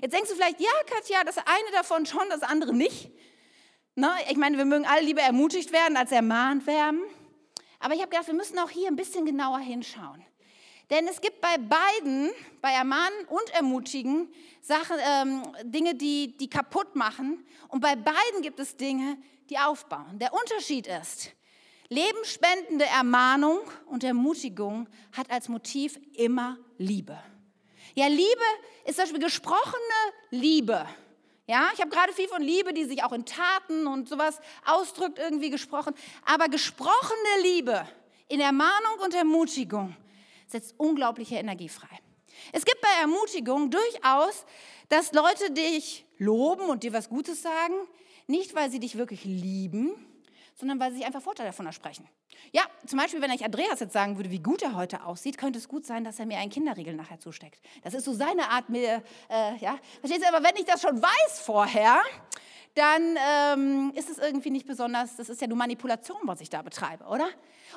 [0.00, 3.10] Jetzt denkst du vielleicht, ja, Katja, das eine davon schon, das andere nicht.
[3.94, 4.10] Ne?
[4.30, 7.02] Ich meine, wir mögen alle lieber ermutigt werden als ermahnt werden.
[7.80, 10.24] Aber ich habe gedacht, wir müssen auch hier ein bisschen genauer hinschauen.
[10.90, 16.94] Denn es gibt bei beiden, bei Ermahnen und Ermutigen, Sachen, ähm, Dinge, die, die kaputt
[16.94, 17.44] machen.
[17.68, 19.18] Und bei beiden gibt es Dinge,
[19.50, 20.18] die aufbauen.
[20.18, 21.32] Der Unterschied ist,
[21.88, 27.18] lebensspendende Ermahnung und Ermutigung hat als Motiv immer Liebe.
[27.94, 28.24] Ja, Liebe
[28.84, 29.78] ist zum Beispiel gesprochene
[30.30, 30.86] Liebe.
[31.46, 35.18] Ja, ich habe gerade viel von Liebe, die sich auch in Taten und sowas ausdrückt,
[35.18, 35.94] irgendwie gesprochen.
[36.24, 37.86] Aber gesprochene Liebe
[38.28, 39.96] in Ermahnung und Ermutigung
[40.48, 42.00] setzt unglaubliche Energie frei.
[42.52, 44.44] Es gibt bei Ermutigung durchaus,
[44.88, 47.74] dass Leute dich loben und dir was Gutes sagen,
[48.26, 49.94] nicht weil sie dich wirklich lieben,
[50.56, 52.08] sondern weil sie sich einfach Vorteile davon ersprechen.
[52.50, 55.58] Ja, zum Beispiel, wenn ich Andreas jetzt sagen würde, wie gut er heute aussieht, könnte
[55.58, 57.60] es gut sein, dass er mir einen Kinderriegel nachher zusteckt.
[57.84, 61.00] Das ist so seine Art, mir, äh, ja, verstehst du, aber wenn ich das schon
[61.00, 62.00] weiß vorher,
[62.74, 66.62] dann ähm, ist es irgendwie nicht besonders, das ist ja nur Manipulation, was ich da
[66.62, 67.28] betreibe, oder?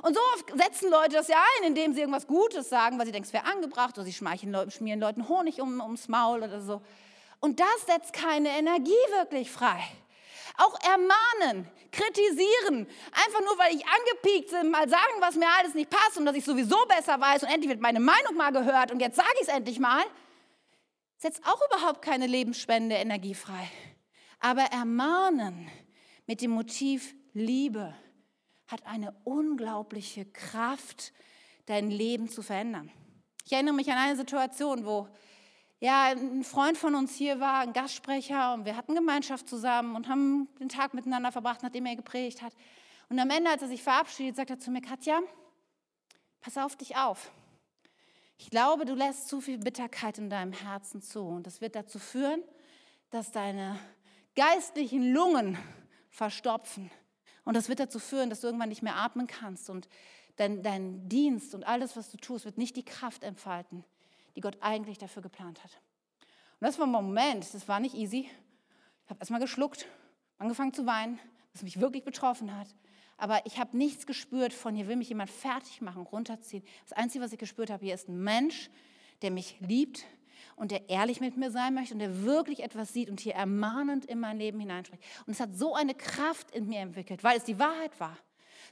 [0.01, 3.11] Und so oft setzen Leute das ja ein, indem sie irgendwas Gutes sagen, weil sie
[3.11, 6.81] denken, es wäre angebracht, oder sie schmieren Leuten Honig um, ums Maul oder so.
[7.39, 9.81] Und das setzt keine Energie wirklich frei.
[10.61, 15.89] Auch ermahnen, kritisieren, einfach nur, weil ich angepiekt bin, mal sagen, was mir alles nicht
[15.89, 18.99] passt und dass ich sowieso besser weiß und endlich wird meine Meinung mal gehört und
[18.99, 20.03] jetzt sage ich es endlich mal,
[21.17, 23.69] setzt auch überhaupt keine lebensspendende Energie frei.
[24.39, 25.69] Aber ermahnen
[26.25, 27.95] mit dem Motiv Liebe
[28.67, 31.13] hat eine unglaubliche Kraft,
[31.65, 32.91] dein Leben zu verändern.
[33.45, 35.07] Ich erinnere mich an eine Situation, wo
[35.79, 40.09] ja, ein Freund von uns hier war, ein Gastsprecher, und wir hatten Gemeinschaft zusammen und
[40.09, 42.53] haben den Tag miteinander verbracht, nachdem er gepredigt hat.
[43.07, 45.21] Und am Ende, als er sich verabschiedet, sagt er zu mir, Katja,
[46.41, 47.31] pass auf dich auf.
[48.37, 51.99] Ich glaube, du lässt zu viel Bitterkeit in deinem Herzen zu und das wird dazu
[51.99, 52.41] führen,
[53.09, 53.79] dass deine
[54.35, 55.57] geistlichen Lungen
[56.09, 56.91] verstopfen.
[57.43, 59.89] Und das wird dazu führen, dass du irgendwann nicht mehr atmen kannst und
[60.35, 63.83] dein, dein Dienst und alles, was du tust, wird nicht die Kraft entfalten,
[64.39, 65.81] die Gott eigentlich dafür geplant hat.
[66.61, 68.29] Und das war ein Moment, das war nicht easy.
[69.03, 69.85] Ich habe erstmal geschluckt,
[70.37, 71.19] angefangen zu weinen,
[71.51, 72.69] was mich wirklich betroffen hat.
[73.17, 76.63] Aber ich habe nichts gespürt von, hier will mich jemand fertig machen, runterziehen.
[76.87, 78.69] Das Einzige, was ich gespürt habe, hier ist ein Mensch,
[79.23, 80.05] der mich liebt
[80.55, 84.05] und der ehrlich mit mir sein möchte und der wirklich etwas sieht und hier ermahnend
[84.05, 85.03] in mein Leben hineinspricht.
[85.25, 88.17] Und es hat so eine Kraft in mir entwickelt, weil es die Wahrheit war.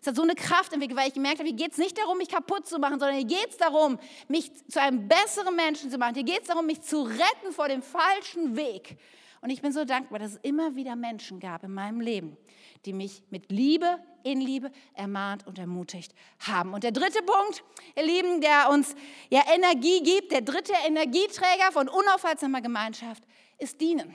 [0.02, 2.18] Es hat so eine Kraft entwickelt, weil ich gemerkt habe, hier geht es nicht darum,
[2.18, 5.98] mich kaputt zu machen, sondern hier geht es darum, mich zu einem besseren Menschen zu
[5.98, 6.16] machen.
[6.16, 8.98] Hier geht es darum, mich zu retten vor dem falschen Weg.
[9.42, 12.38] Und ich bin so dankbar, dass es immer wieder Menschen gab in meinem Leben,
[12.86, 16.74] die mich mit Liebe, in Liebe ermahnt und ermutigt haben.
[16.74, 17.64] Und der dritte Punkt,
[17.96, 18.96] ihr Lieben, der uns
[19.30, 23.24] ja Energie gibt, der dritte Energieträger von unaufhaltsamer Gemeinschaft,
[23.60, 24.14] ist Dienen.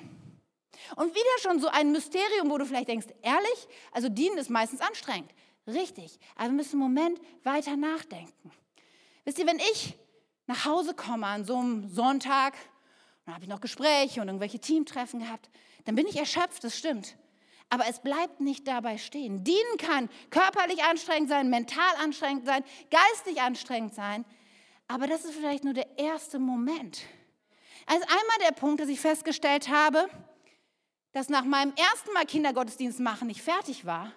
[0.97, 4.81] Und wieder schon so ein Mysterium, wo du vielleicht denkst, ehrlich, also Dienen ist meistens
[4.81, 5.31] anstrengend.
[5.66, 8.51] Richtig, aber wir müssen einen Moment weiter nachdenken.
[9.25, 9.94] Wisst ihr, wenn ich
[10.46, 12.55] nach Hause komme an so einem Sonntag,
[13.25, 15.48] dann habe ich noch Gespräche und irgendwelche Teamtreffen gehabt,
[15.85, 17.16] dann bin ich erschöpft, das stimmt.
[17.70, 19.44] Aber es bleibt nicht dabei stehen.
[19.44, 24.25] Dienen kann körperlich anstrengend sein, mental anstrengend sein, geistig anstrengend sein.
[24.88, 27.03] Aber das ist vielleicht nur der erste Moment.
[27.87, 30.09] Also einmal der Punkt, dass ich festgestellt habe,
[31.12, 34.12] dass nach meinem ersten Mal Kindergottesdienst machen nicht fertig war,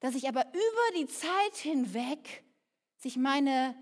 [0.00, 2.42] dass ich aber über die Zeit hinweg
[2.96, 3.74] sich meine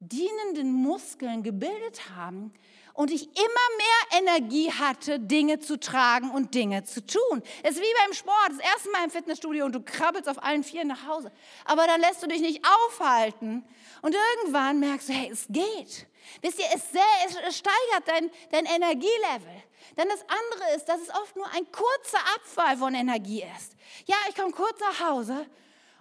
[0.00, 2.52] dienenden Muskeln gebildet haben
[2.92, 7.42] und ich immer mehr Energie hatte, Dinge zu tragen und Dinge zu tun.
[7.62, 10.62] Es ist wie beim Sport, das erste Mal im Fitnessstudio und du krabbelst auf allen
[10.62, 11.32] Vieren nach Hause.
[11.64, 13.64] Aber dann lässt du dich nicht aufhalten
[14.02, 16.06] und irgendwann merkst du, hey, es geht.
[16.40, 17.02] Wisst ihr, es, sehr,
[17.48, 19.62] es steigert dein, dein Energielevel.
[19.96, 23.76] Dann das andere ist, dass es oft nur ein kurzer Abfall von Energie ist.
[24.06, 25.46] Ja, ich komme kurz nach Hause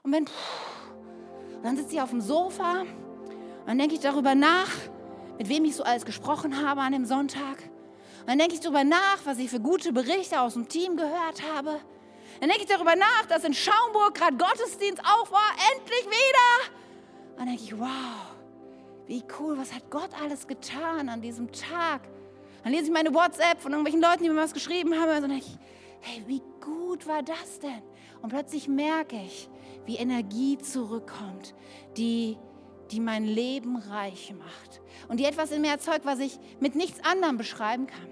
[0.03, 0.25] und bin,
[1.55, 4.69] und dann sitze ich auf dem Sofa und dann denke ich darüber nach,
[5.37, 7.63] mit wem ich so alles gesprochen habe an dem Sonntag.
[8.19, 11.41] Und dann denke ich darüber nach, was ich für gute Berichte aus dem Team gehört
[11.55, 11.79] habe.
[12.39, 16.73] Dann denke ich darüber nach, dass in Schaumburg gerade Gottesdienst auch war, endlich wieder.
[17.31, 18.35] Und dann denke ich, wow,
[19.07, 22.01] wie cool, was hat Gott alles getan an diesem Tag.
[22.63, 25.09] Dann lese ich meine WhatsApp von irgendwelchen Leuten, die mir was geschrieben haben.
[25.09, 25.57] Und dann denke ich,
[26.01, 27.81] hey, wie gut war das denn?
[28.21, 29.49] Und plötzlich merke ich,
[29.85, 31.53] wie Energie zurückkommt,
[31.97, 32.37] die
[32.91, 37.03] die mein Leben reich macht und die etwas in mir erzeugt, was ich mit nichts
[37.03, 38.07] anderem beschreiben kann.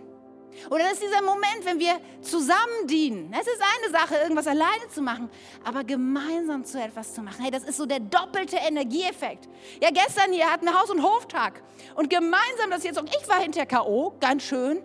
[0.70, 3.34] Oder das ist dieser Moment, wenn wir zusammen dienen.
[3.34, 5.30] Es ist eine Sache, irgendwas alleine zu machen,
[5.64, 7.42] aber gemeinsam zu etwas zu machen.
[7.42, 9.48] Hey, das ist so der doppelte Energieeffekt.
[9.82, 11.64] Ja, gestern hier hatten wir Haus- und Hoftag.
[11.96, 14.82] Und gemeinsam, das jetzt auch, ich war hinter K.O., ganz schön.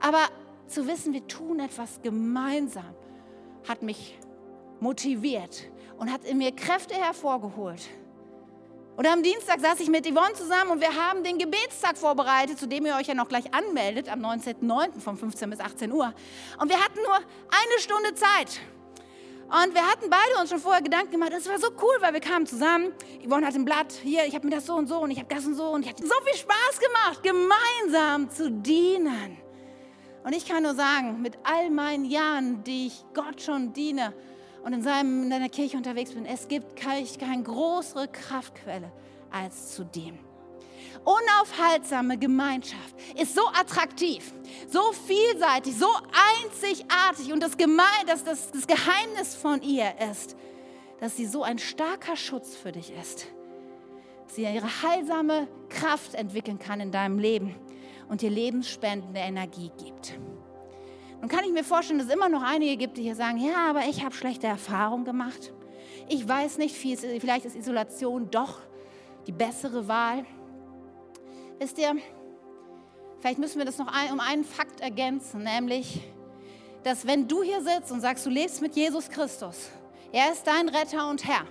[0.00, 0.22] Aber
[0.66, 2.94] zu wissen, wir tun etwas gemeinsam,
[3.68, 4.18] hat mich
[4.80, 5.70] motiviert
[6.00, 7.82] und hat in mir Kräfte hervorgeholt.
[8.96, 12.66] Und am Dienstag saß ich mit Yvonne zusammen und wir haben den Gebetstag vorbereitet, zu
[12.66, 14.98] dem ihr euch ja noch gleich anmeldet, am 19.09.
[15.00, 16.12] von 15 bis 18 Uhr.
[16.58, 18.60] Und wir hatten nur eine Stunde Zeit.
[19.48, 22.20] Und wir hatten beide uns schon vorher Gedanken gemacht, es war so cool, weil wir
[22.20, 22.92] kamen zusammen.
[23.24, 25.34] Yvonne hat ein Blatt, hier, ich habe mir das so und so und ich habe
[25.34, 29.38] das und so und ich hatte so viel Spaß gemacht, gemeinsam zu dienen.
[30.24, 34.14] Und ich kann nur sagen, mit all meinen Jahren, die ich Gott schon diene,
[34.62, 38.92] und in, seinem, in deiner Kirche unterwegs bin, es gibt keine, keine größere Kraftquelle
[39.30, 40.18] als zu dem.
[41.04, 44.32] Unaufhaltsame Gemeinschaft ist so attraktiv,
[44.68, 45.88] so vielseitig, so
[46.42, 50.36] einzigartig und das, Geme das, das, das Geheimnis von ihr ist,
[51.00, 53.28] dass sie so ein starker Schutz für dich ist.
[54.26, 57.56] Dass sie ihre heilsame Kraft entwickeln kann in deinem Leben
[58.08, 60.18] und dir lebensspendende Energie gibt.
[61.20, 63.68] Und kann ich mir vorstellen, dass es immer noch einige gibt, die hier sagen, ja,
[63.68, 65.52] aber ich habe schlechte Erfahrungen gemacht.
[66.08, 68.60] Ich weiß nicht, vielleicht ist Isolation doch
[69.26, 70.24] die bessere Wahl.
[71.58, 71.94] Wisst ihr,
[73.20, 76.00] vielleicht müssen wir das noch um einen Fakt ergänzen, nämlich,
[76.82, 79.68] dass wenn du hier sitzt und sagst, du lebst mit Jesus Christus,
[80.10, 81.44] er ist dein Retter und Herr.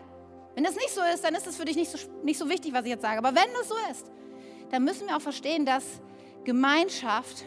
[0.55, 2.73] Wenn das nicht so ist, dann ist es für dich nicht so, nicht so wichtig,
[2.73, 3.19] was ich jetzt sage.
[3.19, 4.11] Aber wenn das so ist,
[4.71, 5.85] dann müssen wir auch verstehen, dass
[6.43, 7.45] Gemeinschaft,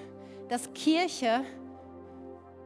[0.48, 1.44] dass Kirche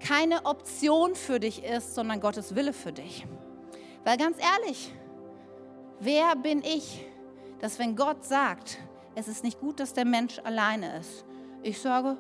[0.01, 3.27] keine Option für dich ist, sondern Gottes Wille für dich.
[4.05, 4.93] Weil ganz ehrlich,
[6.01, 7.05] wer bin ich,
[7.61, 8.79] dass wenn Gott sagt,
[9.15, 11.25] es ist nicht gut, dass der Mensch alleine ist,
[11.63, 12.17] ich sage,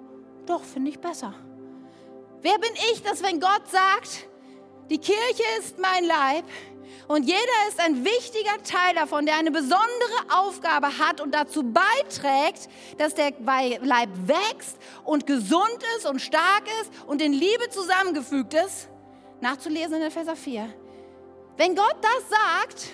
[0.46, 1.34] doch, finde ich besser.
[2.42, 4.28] Wer bin ich, dass wenn Gott sagt,
[4.91, 6.45] die Kirche ist mein Leib,
[7.09, 9.87] und jeder ist ein wichtiger Teil davon, der eine besondere
[10.28, 12.68] Aufgabe hat und dazu beiträgt,
[12.99, 13.32] dass der
[13.80, 18.89] Leib wächst und gesund ist und stark ist und in Liebe zusammengefügt ist.
[19.41, 20.68] Nachzulesen in Vers 4.
[21.57, 22.89] Wenn Gott das sagt,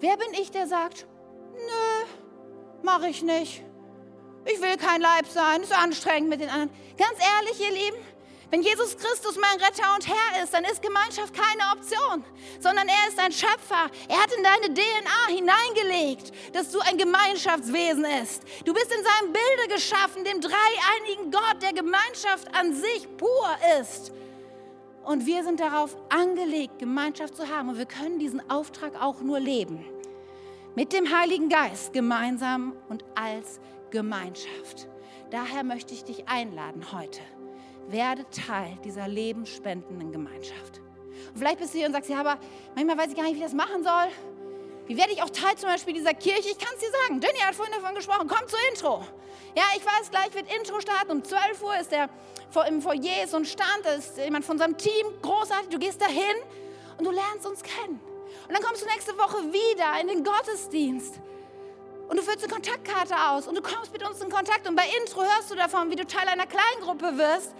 [0.00, 1.06] wer bin ich, der sagt,
[1.54, 2.06] nö,
[2.82, 3.62] mache ich nicht.
[4.44, 6.70] Ich will kein Leib sein, ist anstrengend mit den anderen.
[6.96, 7.96] Ganz ehrlich, ihr Lieben,
[8.50, 12.24] wenn Jesus Christus mein Retter und Herr ist, dann ist Gemeinschaft keine Option,
[12.60, 13.90] sondern er ist ein Schöpfer.
[14.08, 18.44] Er hat in deine DNA hineingelegt, dass du ein Gemeinschaftswesen ist.
[18.64, 23.48] Du bist in seinem Bilde geschaffen, dem dreieinigen Gott, der Gemeinschaft an sich pur
[23.80, 24.12] ist.
[25.04, 27.70] Und wir sind darauf angelegt, Gemeinschaft zu haben.
[27.70, 29.84] Und wir können diesen Auftrag auch nur leben.
[30.76, 34.88] Mit dem Heiligen Geist gemeinsam und als Gemeinschaft.
[35.30, 37.20] Daher möchte ich dich einladen heute
[37.88, 40.80] werde Teil dieser lebensspendenden Gemeinschaft.
[41.32, 42.38] Und vielleicht bist du hier und sagst, ja, aber
[42.74, 44.08] manchmal weiß ich gar nicht, wie ich das machen soll.
[44.86, 46.48] Wie werde ich auch Teil zum Beispiel dieser Kirche?
[46.48, 47.20] Ich kann es dir sagen.
[47.20, 48.28] Jenny hat vorhin davon gesprochen.
[48.28, 49.04] Komm zur Intro.
[49.56, 51.10] Ja, ich weiß, gleich wird Intro starten.
[51.10, 52.08] Um 12 Uhr ist der
[52.68, 53.80] im Foyer so ein Stand.
[53.82, 55.06] Da ist jemand von unserem Team.
[55.22, 55.68] Großartig.
[55.70, 56.36] Du gehst dahin
[56.98, 58.00] und du lernst uns kennen.
[58.46, 61.20] Und dann kommst du nächste Woche wieder in den Gottesdienst.
[62.08, 64.68] Und du füllst eine Kontaktkarte aus und du kommst mit uns in Kontakt.
[64.68, 67.52] Und bei Intro hörst du davon, wie du Teil einer Kleingruppe wirst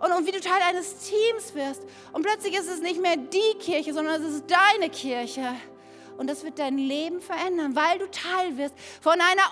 [0.00, 1.82] und, und wie du Teil eines Teams wirst.
[2.12, 5.54] Und plötzlich ist es nicht mehr die Kirche, sondern es ist deine Kirche.
[6.18, 9.42] Und das wird dein Leben verändern, weil du Teil wirst von einer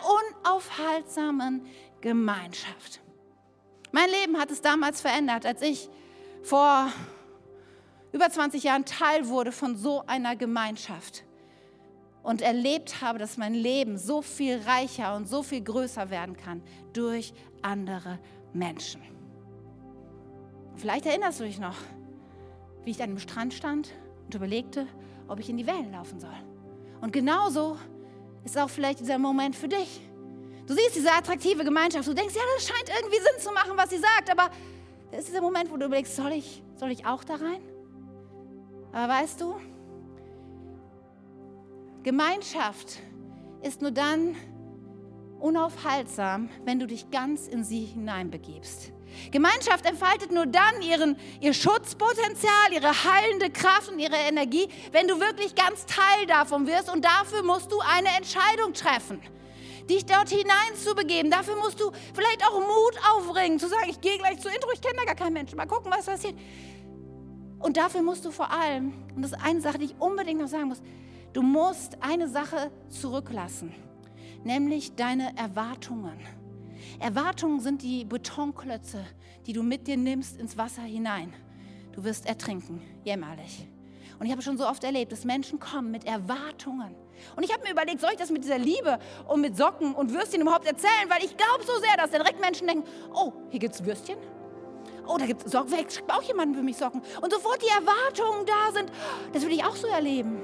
[0.44, 1.66] unaufhaltsamen
[2.00, 3.00] Gemeinschaft.
[3.92, 5.88] Mein Leben hat es damals verändert, als ich
[6.42, 6.90] vor
[8.12, 11.24] über 20 Jahren Teil wurde von so einer Gemeinschaft
[12.22, 16.62] und erlebt habe, dass mein Leben so viel reicher und so viel größer werden kann
[16.92, 18.18] durch andere
[18.52, 19.13] Menschen.
[20.76, 21.76] Vielleicht erinnerst du dich noch,
[22.84, 23.90] wie ich an dem Strand stand
[24.26, 24.86] und überlegte,
[25.28, 26.34] ob ich in die Wellen laufen soll.
[27.00, 27.76] Und genauso
[28.44, 30.00] ist auch vielleicht dieser Moment für dich.
[30.66, 33.90] Du siehst diese attraktive Gemeinschaft, du denkst, ja, das scheint irgendwie Sinn zu machen, was
[33.90, 34.50] sie sagt, aber
[35.10, 37.60] da ist dieser Moment, wo du überlegst, soll ich, soll ich auch da rein?
[38.92, 39.54] Aber weißt du,
[42.02, 42.98] Gemeinschaft
[43.62, 44.34] ist nur dann
[45.40, 48.93] unaufhaltsam, wenn du dich ganz in sie hineinbegibst.
[49.30, 55.20] Gemeinschaft entfaltet nur dann ihren, ihr Schutzpotenzial, ihre heilende Kraft und ihre Energie, wenn du
[55.20, 56.92] wirklich ganz Teil davon wirst.
[56.92, 59.20] Und dafür musst du eine Entscheidung treffen,
[59.88, 61.30] dich dort hineinzubegeben.
[61.30, 64.80] Dafür musst du vielleicht auch Mut aufbringen, zu sagen, ich gehe gleich zu Intro, ich
[64.80, 66.34] kenne da gar keinen Menschen, mal gucken, was passiert.
[67.58, 70.48] Und dafür musst du vor allem, und das ist eine Sache, die ich unbedingt noch
[70.48, 70.82] sagen muss,
[71.32, 73.74] du musst eine Sache zurücklassen.
[74.44, 76.18] nämlich deine Erwartungen.
[77.00, 79.04] Erwartungen sind die Betonklötze,
[79.46, 81.32] die du mit dir nimmst ins Wasser hinein.
[81.92, 83.68] Du wirst ertrinken, jämmerlich.
[84.18, 86.94] Und ich habe schon so oft erlebt, dass Menschen kommen mit Erwartungen.
[87.36, 90.12] Und ich habe mir überlegt, soll ich das mit dieser Liebe und mit Socken und
[90.12, 91.08] Würstchen überhaupt erzählen?
[91.08, 94.18] Weil ich glaube so sehr, dass direkt Menschen denken, oh, hier gibt es Würstchen.
[95.06, 95.68] Oh, da gibt es Socken.
[95.68, 97.02] Vielleicht schickt auch jemand für mich Socken.
[97.20, 98.90] Und sofort die Erwartungen da sind.
[99.32, 100.40] Das will ich auch so erleben.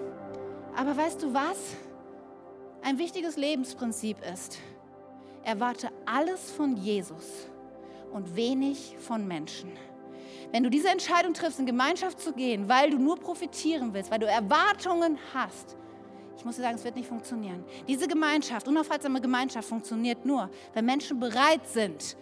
[0.77, 1.59] Aber weißt du was?
[2.83, 4.59] Ein wichtiges Lebensprinzip ist,
[5.45, 7.49] erwarte alles von Jesus
[8.13, 9.71] und wenig von Menschen.
[10.53, 14.19] Wenn du diese Entscheidung triffst, in Gemeinschaft zu gehen, weil du nur profitieren willst, weil
[14.19, 15.77] du Erwartungen hast,
[16.37, 17.63] ich muss dir sagen, es wird nicht funktionieren.
[17.87, 22.17] Diese Gemeinschaft, unaufhaltsame Gemeinschaft funktioniert nur, wenn Menschen bereit sind,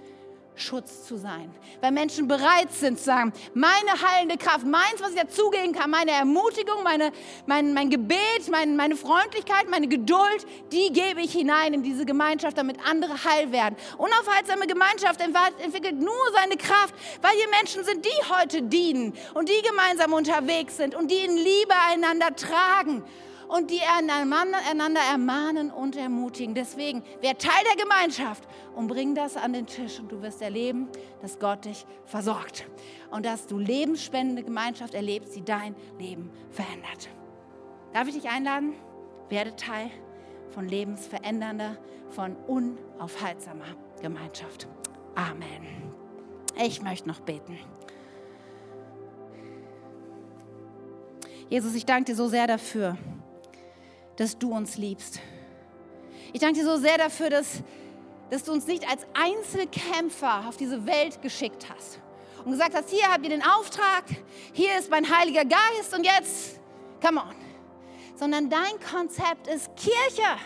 [0.60, 1.50] Schutz zu sein.
[1.80, 6.12] Weil Menschen bereit sind zu sagen, meine heilende Kraft, meins, was ich dazugeben kann, meine
[6.12, 7.12] Ermutigung, meine,
[7.46, 12.58] mein, mein Gebet, mein, meine Freundlichkeit, meine Geduld, die gebe ich hinein in diese Gemeinschaft,
[12.58, 13.76] damit andere heil werden.
[13.96, 19.62] Unaufhaltsame Gemeinschaft entwickelt nur seine Kraft, weil hier Menschen sind, die heute dienen und die
[19.62, 23.04] gemeinsam unterwegs sind und die in Liebe einander tragen
[23.48, 26.54] und die einander ermahnen und ermutigen.
[26.54, 28.46] Deswegen, wer Teil der Gemeinschaft
[28.76, 30.88] und bring das an den Tisch und du wirst erleben,
[31.22, 32.66] dass Gott dich versorgt
[33.10, 37.08] und dass du lebensspendende Gemeinschaft erlebst, die dein Leben verändert.
[37.92, 38.74] Darf ich dich einladen?
[39.30, 39.90] Werde Teil
[40.50, 41.76] von lebensverändernder,
[42.10, 44.68] von unaufhaltsamer Gemeinschaft.
[45.14, 45.66] Amen.
[46.56, 47.58] Ich möchte noch beten.
[51.48, 52.98] Jesus, ich danke dir so sehr dafür,
[54.18, 55.20] dass du uns liebst.
[56.32, 57.62] Ich danke dir so sehr dafür, dass,
[58.30, 62.00] dass du uns nicht als Einzelkämpfer auf diese Welt geschickt hast
[62.44, 64.04] und gesagt hast, hier habt ihr den Auftrag,
[64.52, 66.58] hier ist mein Heiliger Geist und jetzt,
[67.00, 67.34] come on.
[68.16, 70.36] Sondern dein Konzept ist Kirche.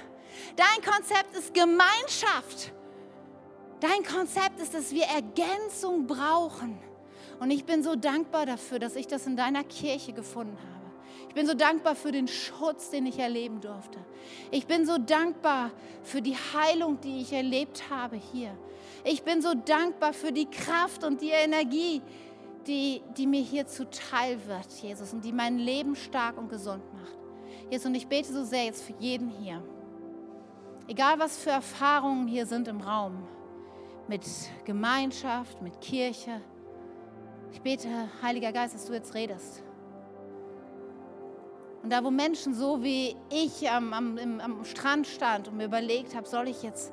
[0.57, 2.73] Dein Konzept ist Gemeinschaft.
[3.81, 6.79] Dein Konzept ist, dass wir Ergänzung brauchen.
[7.41, 10.82] Und ich bin so dankbar dafür, dass ich das in deiner Kirche gefunden habe.
[11.33, 13.99] Ich bin so dankbar für den Schutz, den ich erleben durfte.
[14.51, 15.71] Ich bin so dankbar
[16.03, 18.55] für die Heilung, die ich erlebt habe hier.
[19.03, 22.03] Ich bin so dankbar für die Kraft und die Energie,
[22.67, 27.17] die, die mir hier zuteil wird, Jesus, und die mein Leben stark und gesund macht.
[27.71, 29.63] Jesus, und ich bete so sehr jetzt für jeden hier.
[30.87, 33.27] Egal was für Erfahrungen hier sind im Raum,
[34.07, 34.27] mit
[34.67, 36.43] Gemeinschaft, mit Kirche.
[37.55, 37.89] Ich bete,
[38.21, 39.63] Heiliger Geist, dass du jetzt redest
[41.83, 46.15] und da, wo Menschen so wie ich am, am, am Strand stand und mir überlegt
[46.15, 46.93] habe, soll ich jetzt,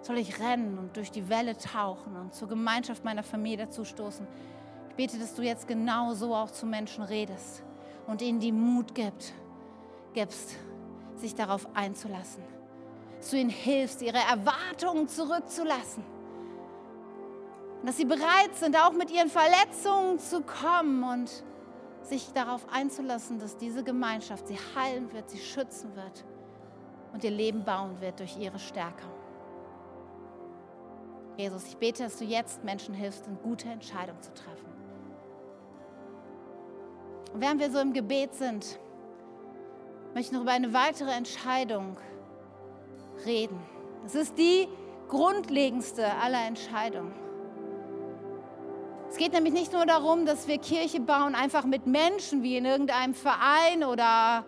[0.00, 4.26] soll ich rennen und durch die Welle tauchen und zur Gemeinschaft meiner Familie dazustoßen.
[4.88, 7.62] Ich bete, dass du jetzt genau so auch zu Menschen redest
[8.06, 9.34] und ihnen die Mut gibt,
[10.14, 10.56] gibst,
[11.16, 12.42] sich darauf einzulassen.
[13.18, 16.04] Dass du ihnen hilfst, ihre Erwartungen zurückzulassen.
[17.80, 21.44] Und dass sie bereit sind, auch mit ihren Verletzungen zu kommen und
[22.06, 26.24] sich darauf einzulassen, dass diese Gemeinschaft sie heilen wird, sie schützen wird
[27.12, 29.04] und ihr Leben bauen wird durch ihre Stärke.
[31.36, 34.72] Jesus, ich bete, dass du jetzt Menschen hilfst, eine gute Entscheidung zu treffen.
[37.32, 38.78] Und während wir so im Gebet sind,
[40.14, 41.96] möchte ich noch über eine weitere Entscheidung
[43.24, 43.58] reden.
[44.02, 44.68] Das ist die
[45.08, 47.12] grundlegendste aller Entscheidungen.
[49.12, 52.64] Es geht nämlich nicht nur darum, dass wir Kirche bauen, einfach mit Menschen wie in
[52.64, 54.42] irgendeinem Verein oder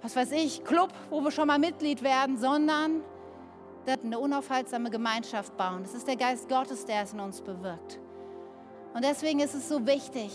[0.00, 3.02] was weiß ich, Club, wo wir schon mal Mitglied werden, sondern
[3.86, 5.82] eine unaufhaltsame Gemeinschaft bauen.
[5.82, 8.00] Das ist der Geist Gottes, der es in uns bewirkt.
[8.94, 10.30] Und deswegen ist es so wichtig,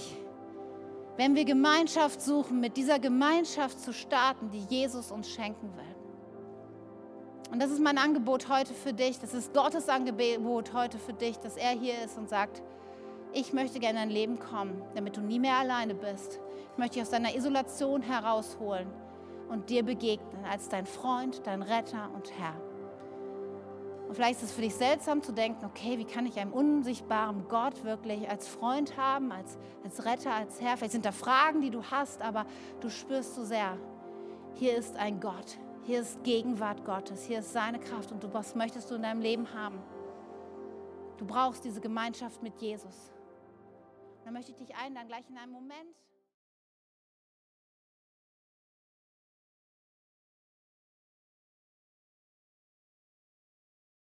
[1.16, 7.52] wenn wir Gemeinschaft suchen, mit dieser Gemeinschaft zu starten, die Jesus uns schenken will.
[7.52, 11.38] Und das ist mein Angebot heute für dich, das ist Gottes Angebot heute für dich,
[11.38, 12.62] dass er hier ist und sagt,
[13.34, 16.40] ich möchte gerne in dein Leben kommen, damit du nie mehr alleine bist.
[16.72, 18.88] Ich möchte dich aus deiner Isolation herausholen
[19.50, 22.56] und dir begegnen als dein Freund, dein Retter und Herr.
[24.08, 27.46] Und vielleicht ist es für dich seltsam zu denken, okay, wie kann ich einen unsichtbaren
[27.50, 30.78] Gott wirklich als Freund haben, als, als Retter, als Herr?
[30.78, 32.46] Vielleicht sind da Fragen, die du hast, aber
[32.80, 33.78] du spürst so sehr,
[34.54, 38.56] hier ist ein Gott, hier ist Gegenwart Gottes, hier ist seine Kraft und du, was
[38.56, 39.80] möchtest du in deinem Leben haben?
[41.18, 43.12] Du brauchst diese Gemeinschaft mit Jesus
[44.28, 45.96] dann möchte ich dich einladen, gleich in einem Moment